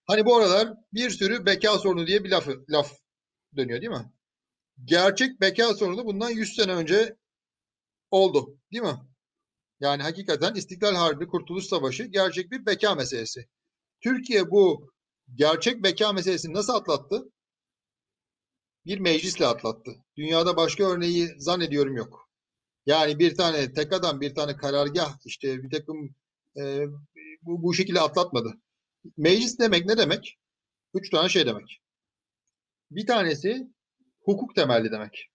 [0.09, 2.93] Hani bu aralar bir sürü beka sorunu diye bir laf, laf
[3.57, 4.13] dönüyor değil mi?
[4.85, 7.17] Gerçek beka sorunu bundan 100 sene önce
[8.11, 8.99] oldu değil mi?
[9.81, 13.49] Yani hakikaten İstiklal Harbi, Kurtuluş Savaşı gerçek bir beka meselesi.
[14.01, 14.93] Türkiye bu
[15.35, 17.33] gerçek beka meselesini nasıl atlattı?
[18.87, 19.91] Bir meclisle atlattı.
[20.17, 22.31] Dünyada başka örneği zannediyorum yok.
[22.87, 26.15] Yani bir tane tek adam, bir tane karargah, işte bir takım
[26.57, 26.87] e,
[27.43, 28.55] bu, bu şekilde atlatmadı.
[29.17, 30.39] Meclis demek ne demek?
[30.95, 31.81] Üç tane şey demek.
[32.91, 33.69] Bir tanesi
[34.21, 35.31] hukuk temelli demek.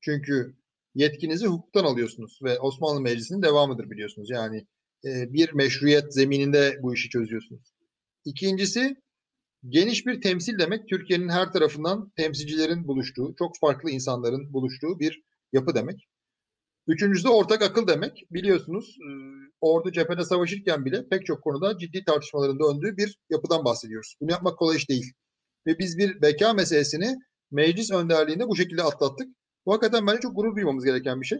[0.00, 0.56] Çünkü
[0.94, 4.30] yetkinizi hukuktan alıyorsunuz ve Osmanlı Meclisi'nin devamıdır biliyorsunuz.
[4.30, 4.66] Yani
[5.04, 7.74] e, bir meşruiyet zemininde bu işi çözüyorsunuz.
[8.24, 8.96] İkincisi
[9.68, 10.88] geniş bir temsil demek.
[10.88, 16.08] Türkiye'nin her tarafından temsilcilerin buluştuğu, çok farklı insanların buluştuğu bir yapı demek.
[16.88, 18.24] Üçüncüsü de ortak akıl demek.
[18.30, 19.08] Biliyorsunuz e,
[19.60, 24.16] ordu cephede savaşırken bile pek çok konuda ciddi tartışmaların döndüğü bir yapıdan bahsediyoruz.
[24.20, 25.12] Bunu yapmak kolay iş değil.
[25.66, 27.16] Ve biz bir beka meselesini
[27.50, 29.28] meclis önderliğinde bu şekilde atlattık.
[29.66, 31.38] Bu hakikaten bence çok gurur duymamız gereken bir şey.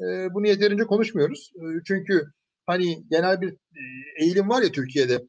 [0.00, 1.50] E, bunu yeterince konuşmuyoruz.
[1.56, 2.22] E, çünkü
[2.66, 3.56] hani genel bir
[4.20, 5.22] eğilim var ya Türkiye'de.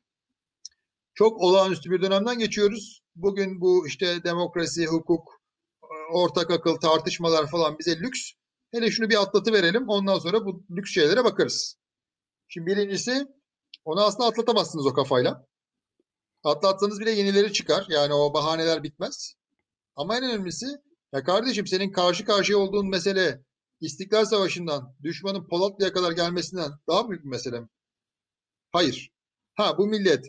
[1.13, 3.01] Çok olağanüstü bir dönemden geçiyoruz.
[3.15, 5.41] Bugün bu işte demokrasi, hukuk,
[6.11, 8.31] ortak akıl, tartışmalar falan bize lüks.
[8.75, 9.89] Hele şunu bir atlatı verelim.
[9.89, 11.77] Ondan sonra bu lüks şeylere bakarız.
[12.47, 13.27] Şimdi birincisi
[13.85, 15.47] onu aslında atlatamazsınız o kafayla.
[16.43, 17.85] Atlatsanız bile yenileri çıkar.
[17.89, 19.33] Yani o bahaneler bitmez.
[19.95, 20.65] Ama en önemlisi
[21.13, 23.45] ya kardeşim senin karşı karşıya olduğun mesele
[23.81, 27.67] İstiklal Savaşı'ndan düşmanın Polatlı'ya kadar gelmesinden daha büyük bir mesele mi?
[28.71, 29.11] Hayır.
[29.53, 30.25] Ha bu millet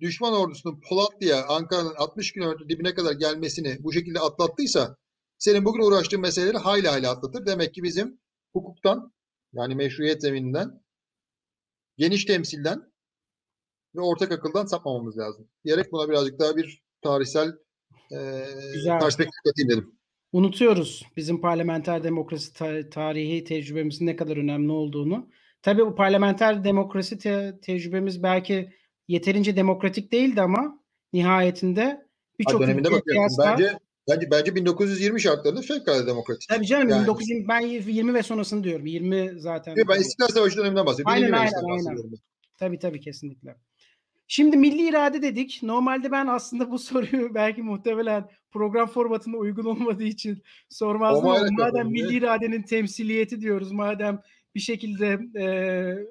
[0.00, 4.96] düşman ordusunun Polatlı'ya Ankara'nın 60 kilometre dibine kadar gelmesini bu şekilde atlattıysa
[5.38, 7.46] senin bugün uğraştığın meseleleri hayli hayli atlatır.
[7.46, 8.20] Demek ki bizim
[8.52, 9.12] hukuktan
[9.52, 10.80] yani meşruiyet zemininden
[11.98, 12.82] geniş temsilden
[13.96, 15.48] ve ortak akıldan sapmamamız lazım.
[15.64, 17.48] Diyerek buna birazcık daha bir tarihsel
[18.12, 18.16] e,
[18.74, 19.00] Güzel.
[19.00, 19.96] perspektif katayım dedim.
[20.32, 25.28] Unutuyoruz bizim parlamenter demokrasi ta- tarihi tecrübemizin ne kadar önemli olduğunu.
[25.62, 28.72] Tabii bu parlamenter demokrasi te- tecrübemiz belki
[29.08, 32.06] yeterince demokratik değildi ama nihayetinde
[32.38, 33.36] birçok döneminde bakıyorum.
[33.38, 33.78] Bence
[34.08, 36.48] Bence, bence 1920 şartlarında fevkalade demokratik.
[36.48, 37.02] Tabii canım yani.
[37.02, 38.86] 1920 ben 20 ve sonrasını diyorum.
[38.86, 39.76] 20 zaten.
[39.76, 41.12] Ben İstiklal Savaşı döneminden bahsediyorum.
[41.12, 41.98] Aynen aynen aynen.
[42.58, 43.56] Tabii tabii kesinlikle.
[44.28, 45.60] Şimdi milli irade dedik.
[45.62, 51.90] Normalde ben aslında bu soruyu belki muhtemelen program formatında uygun olmadığı için sormazdım ama madem
[51.90, 54.22] milli iradenin temsiliyeti diyoruz, madem
[54.54, 55.44] bir şekilde e,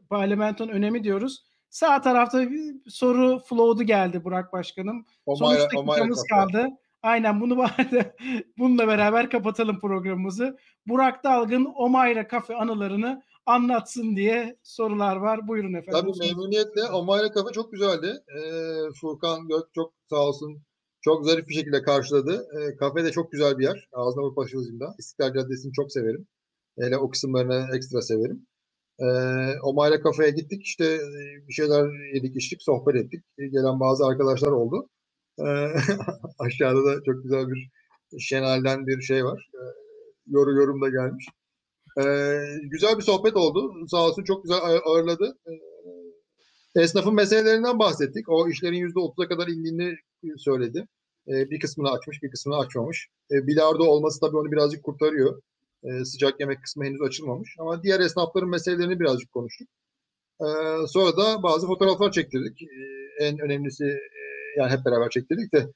[0.10, 1.46] parlamentonun önemi diyoruz.
[1.70, 5.06] Sağ tarafta bir soru flow'du geldi Burak Başkanım.
[5.26, 6.68] O Son 3 dakikamız kaldı.
[7.02, 7.66] Aynen bunu
[8.58, 10.58] bununla beraber kapatalım programımızı.
[10.88, 15.48] Burak Dalgın Omayra kafe anılarını anlatsın diye sorular var.
[15.48, 16.14] Buyurun efendim.
[16.14, 16.84] Tabii memnuniyetle.
[16.84, 18.14] Omayra kafe çok güzeldi.
[18.38, 20.62] Ee, Furkan Gök çok sağ olsun
[21.02, 22.48] çok zarif bir şekilde karşıladı.
[22.60, 23.89] E, kafe de çok güzel bir yer.
[23.93, 24.96] Ağzına vur Paşalıcı'nda.
[24.98, 26.28] İstiklal Caddesi'ni çok severim.
[26.80, 28.48] Hele o kısımlarını ekstra severim.
[29.00, 29.06] E,
[29.64, 30.64] Omayra kafeye gittik.
[30.64, 31.00] İşte
[31.48, 33.24] bir şeyler yedik, içtik, sohbet ettik.
[33.38, 34.89] Gelen bazı arkadaşlar oldu.
[36.40, 37.70] Aşağıda da çok güzel bir
[38.20, 39.50] Şenal'den bir şey var.
[39.54, 39.62] E,
[40.28, 41.28] yoru yorum da gelmiş.
[42.64, 43.88] Güzel bir sohbet oldu.
[43.88, 45.38] Sağ olsun çok güzel ağırladı.
[46.76, 48.30] Esnafın meselelerinden bahsettik.
[48.30, 49.96] O işlerin yüzde otuza kadar indiğini
[50.38, 50.88] söyledi.
[51.28, 53.08] Bir kısmını açmış, bir kısmını açmamış.
[53.32, 55.42] Bilardo olması tabii onu birazcık kurtarıyor.
[56.04, 57.56] Sıcak yemek kısmı henüz açılmamış.
[57.60, 59.68] Ama diğer esnafların meselelerini birazcık konuştuk.
[60.88, 62.60] Sonra da bazı fotoğraflar çektirdik.
[63.20, 63.98] En önemlisi
[64.58, 65.68] yani hep beraber çektirdik de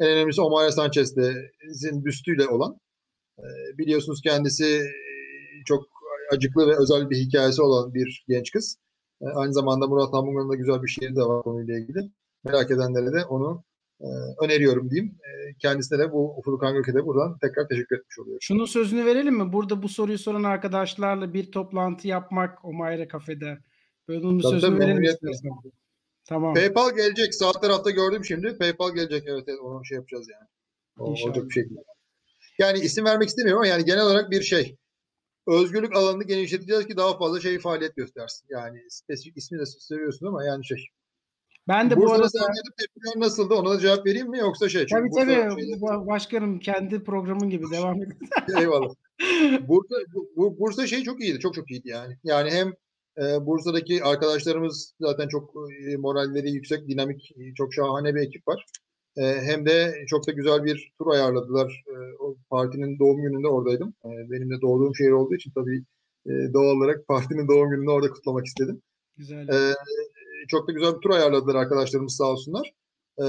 [0.00, 2.78] en önemlisi Omar Sanchez'in büstüyle olan.
[3.38, 3.46] E,
[3.78, 4.90] biliyorsunuz kendisi e,
[5.66, 5.84] çok
[6.32, 8.78] acıklı ve özel bir hikayesi olan bir genç kız.
[9.22, 12.10] E, aynı zamanda Murat Namunga'nın da güzel bir şiiri de var konuyla ilgili.
[12.44, 13.64] Merak edenlere de onu
[14.00, 14.06] e,
[14.44, 15.14] öneriyorum diyeyim.
[15.24, 18.38] E, kendisine de bu Furkan Gök'e de buradan tekrar teşekkür etmiş oluyorum.
[18.42, 19.52] Şunun sözünü verelim mi?
[19.52, 23.58] Burada bu soruyu soran arkadaşlarla bir toplantı yapmak Omayra kafede.
[24.08, 25.02] Böyle bunun tabii, sözünü tabii, verelim.
[26.28, 26.54] Tamam.
[26.54, 27.34] PayPal gelecek.
[27.34, 28.58] Sağ tarafta gördüm şimdi.
[28.58, 29.24] PayPal gelecek.
[29.26, 30.48] Evet, evet onu şey yapacağız yani.
[30.98, 31.80] O, olacak bir şekilde.
[32.58, 34.76] Yani isim vermek istemiyorum ama yani genel olarak bir şey.
[35.46, 38.46] Özgürlük alanını genişleteceğiz ki daha fazla şey faaliyet göstersin.
[38.50, 40.88] Yani spesifik ismi de söylüyorsun ama yani şey.
[41.68, 43.54] Ben de Bursa'da bu arada tepkiler nasıldı?
[43.54, 44.86] Ona da cevap vereyim mi yoksa şey?
[44.86, 45.32] Tabii tabii.
[45.32, 45.80] Şeyde...
[45.82, 48.18] Başkanım kendi programın gibi devam edin.
[48.58, 48.94] Eyvallah.
[49.68, 49.94] Bursa,
[50.36, 51.40] bu, Bursa şey çok iyiydi.
[51.40, 52.16] Çok çok iyiydi yani.
[52.24, 52.72] Yani hem
[53.22, 55.54] e, Bursa'daki arkadaşlarımız zaten çok
[55.92, 58.64] e, moralleri yüksek, dinamik, çok şahane bir ekip var.
[59.16, 61.84] E, hem de çok da güzel bir tur ayarladılar.
[61.88, 63.94] E, o partinin doğum gününde oradaydım.
[64.04, 65.82] E, benim de doğduğum şehir olduğu için tabii
[66.26, 68.82] e, doğal olarak partinin doğum gününü orada kutlamak istedim.
[69.16, 69.48] Güzel.
[69.48, 69.74] E,
[70.48, 72.72] çok da güzel bir tur ayarladılar arkadaşlarımız sağ olsunlar.
[73.18, 73.26] e,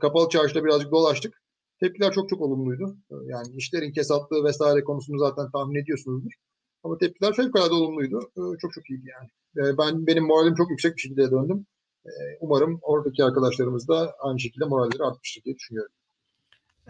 [0.00, 1.42] kapalı çarşıda birazcık dolaştık.
[1.80, 2.96] Tepkiler çok çok olumluydu.
[3.10, 6.32] E, Yani işlerin kesatlığı vesaire konusunu zaten tahmin ediyorsunuzdur.
[6.84, 8.30] Ama tepkiler fevkalade olumluydu.
[8.36, 9.28] E, çok çok iyiydi yani.
[9.68, 11.66] E, ben benim moralim çok yüksek bir şekilde döndüm.
[12.06, 12.10] E,
[12.40, 15.92] umarım oradaki arkadaşlarımız da aynı şekilde moralleri artmıştır diye düşünüyorum.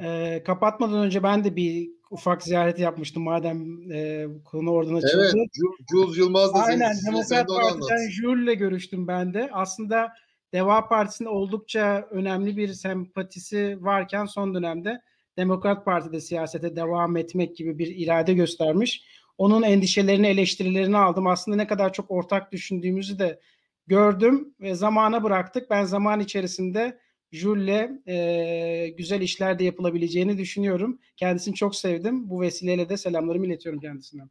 [0.01, 5.33] E, kapatmadan önce ben de bir ufak ziyaret yapmıştım madem e, konu oradan açıldı.
[5.35, 5.51] Evet,
[5.91, 7.49] Jules Yılmaz da Aynen, senin, Demokrat.
[7.49, 9.51] Parti'den Jules görüştüm ben de.
[9.53, 10.13] Aslında
[10.53, 15.01] Deva Partisi'nin oldukça önemli bir sempatisi varken son dönemde
[15.37, 19.05] Demokrat Parti'de siyasete devam etmek gibi bir irade göstermiş.
[19.39, 21.27] Onun endişelerini, eleştirilerini aldım.
[21.27, 23.41] Aslında ne kadar çok ortak düşündüğümüzü de
[23.87, 25.71] gördüm ve zamana bıraktık.
[25.71, 26.99] Ben zaman içerisinde
[27.33, 30.99] Jules'le e, güzel işler de yapılabileceğini düşünüyorum.
[31.17, 32.31] Kendisini çok sevdim.
[32.31, 34.23] Bu vesileyle de selamlarımı iletiyorum kendisine.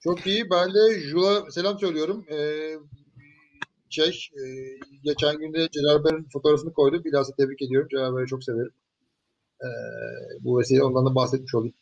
[0.00, 0.50] Çok iyi.
[0.50, 2.24] Ben de Jules'a selam söylüyorum.
[2.30, 2.74] Ee,
[3.90, 4.44] şey, e,
[5.04, 7.04] geçen günde Celal Bey'in fotoğrafını koydum.
[7.04, 7.88] Bilhassa tebrik ediyorum.
[7.90, 8.72] Celal Bey'i çok severim.
[9.62, 9.66] Ee,
[10.40, 11.74] bu vesile ondan da bahsetmiş olayım.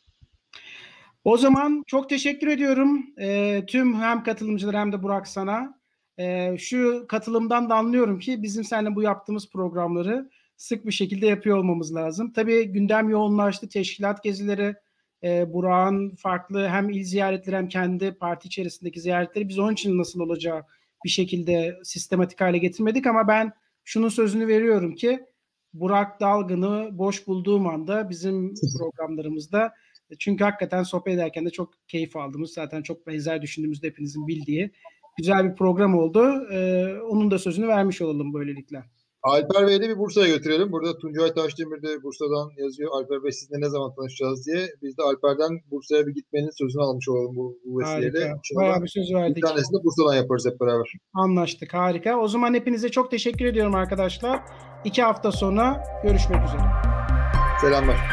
[1.25, 5.81] O zaman çok teşekkür ediyorum e, tüm hem katılımcılar hem de Burak sana.
[6.19, 11.59] E, şu katılımdan da anlıyorum ki bizim seninle bu yaptığımız programları sık bir şekilde yapıyor
[11.59, 12.33] olmamız lazım.
[12.33, 14.75] Tabii gündem yoğunlaştı, teşkilat gezileri,
[15.25, 20.21] e, Burak'ın farklı hem il ziyaretleri hem kendi parti içerisindeki ziyaretleri biz onun için nasıl
[20.21, 20.63] olacağı
[21.05, 23.53] bir şekilde sistematik hale getirmedik ama ben
[23.85, 25.27] şunun sözünü veriyorum ki
[25.75, 29.73] Burak Dalgın'ı boş bulduğum anda bizim programlarımızda
[30.19, 34.73] çünkü hakikaten sohbet ederken de çok keyif aldığımız zaten çok benzer düşündüğümüzde hepinizin bildiği
[35.17, 36.47] güzel bir program oldu.
[36.53, 38.85] Ee, onun da sözünü vermiş olalım böylelikle.
[39.23, 40.73] Alper Bey'i de bir Bursa'ya götürelim.
[40.73, 42.91] Burada Tuncay Taşdemir de Bursa'dan yazıyor.
[42.93, 44.69] Alper Bey sizinle ne zaman tanışacağız diye.
[44.83, 48.19] Biz de Alper'den Bursa'ya bir gitmenin sözünü almış olalım bu, bu vesileyle.
[48.19, 48.41] Harika.
[48.57, 49.37] Bayağı bir söz verdik.
[49.37, 50.93] Bir tanesini de Bursa'dan yaparız hep beraber.
[51.15, 51.75] Anlaştık.
[51.75, 52.21] Harika.
[52.21, 54.41] O zaman hepinize çok teşekkür ediyorum arkadaşlar.
[54.85, 56.63] İki hafta sonra görüşmek üzere.
[57.61, 58.12] Selamlar.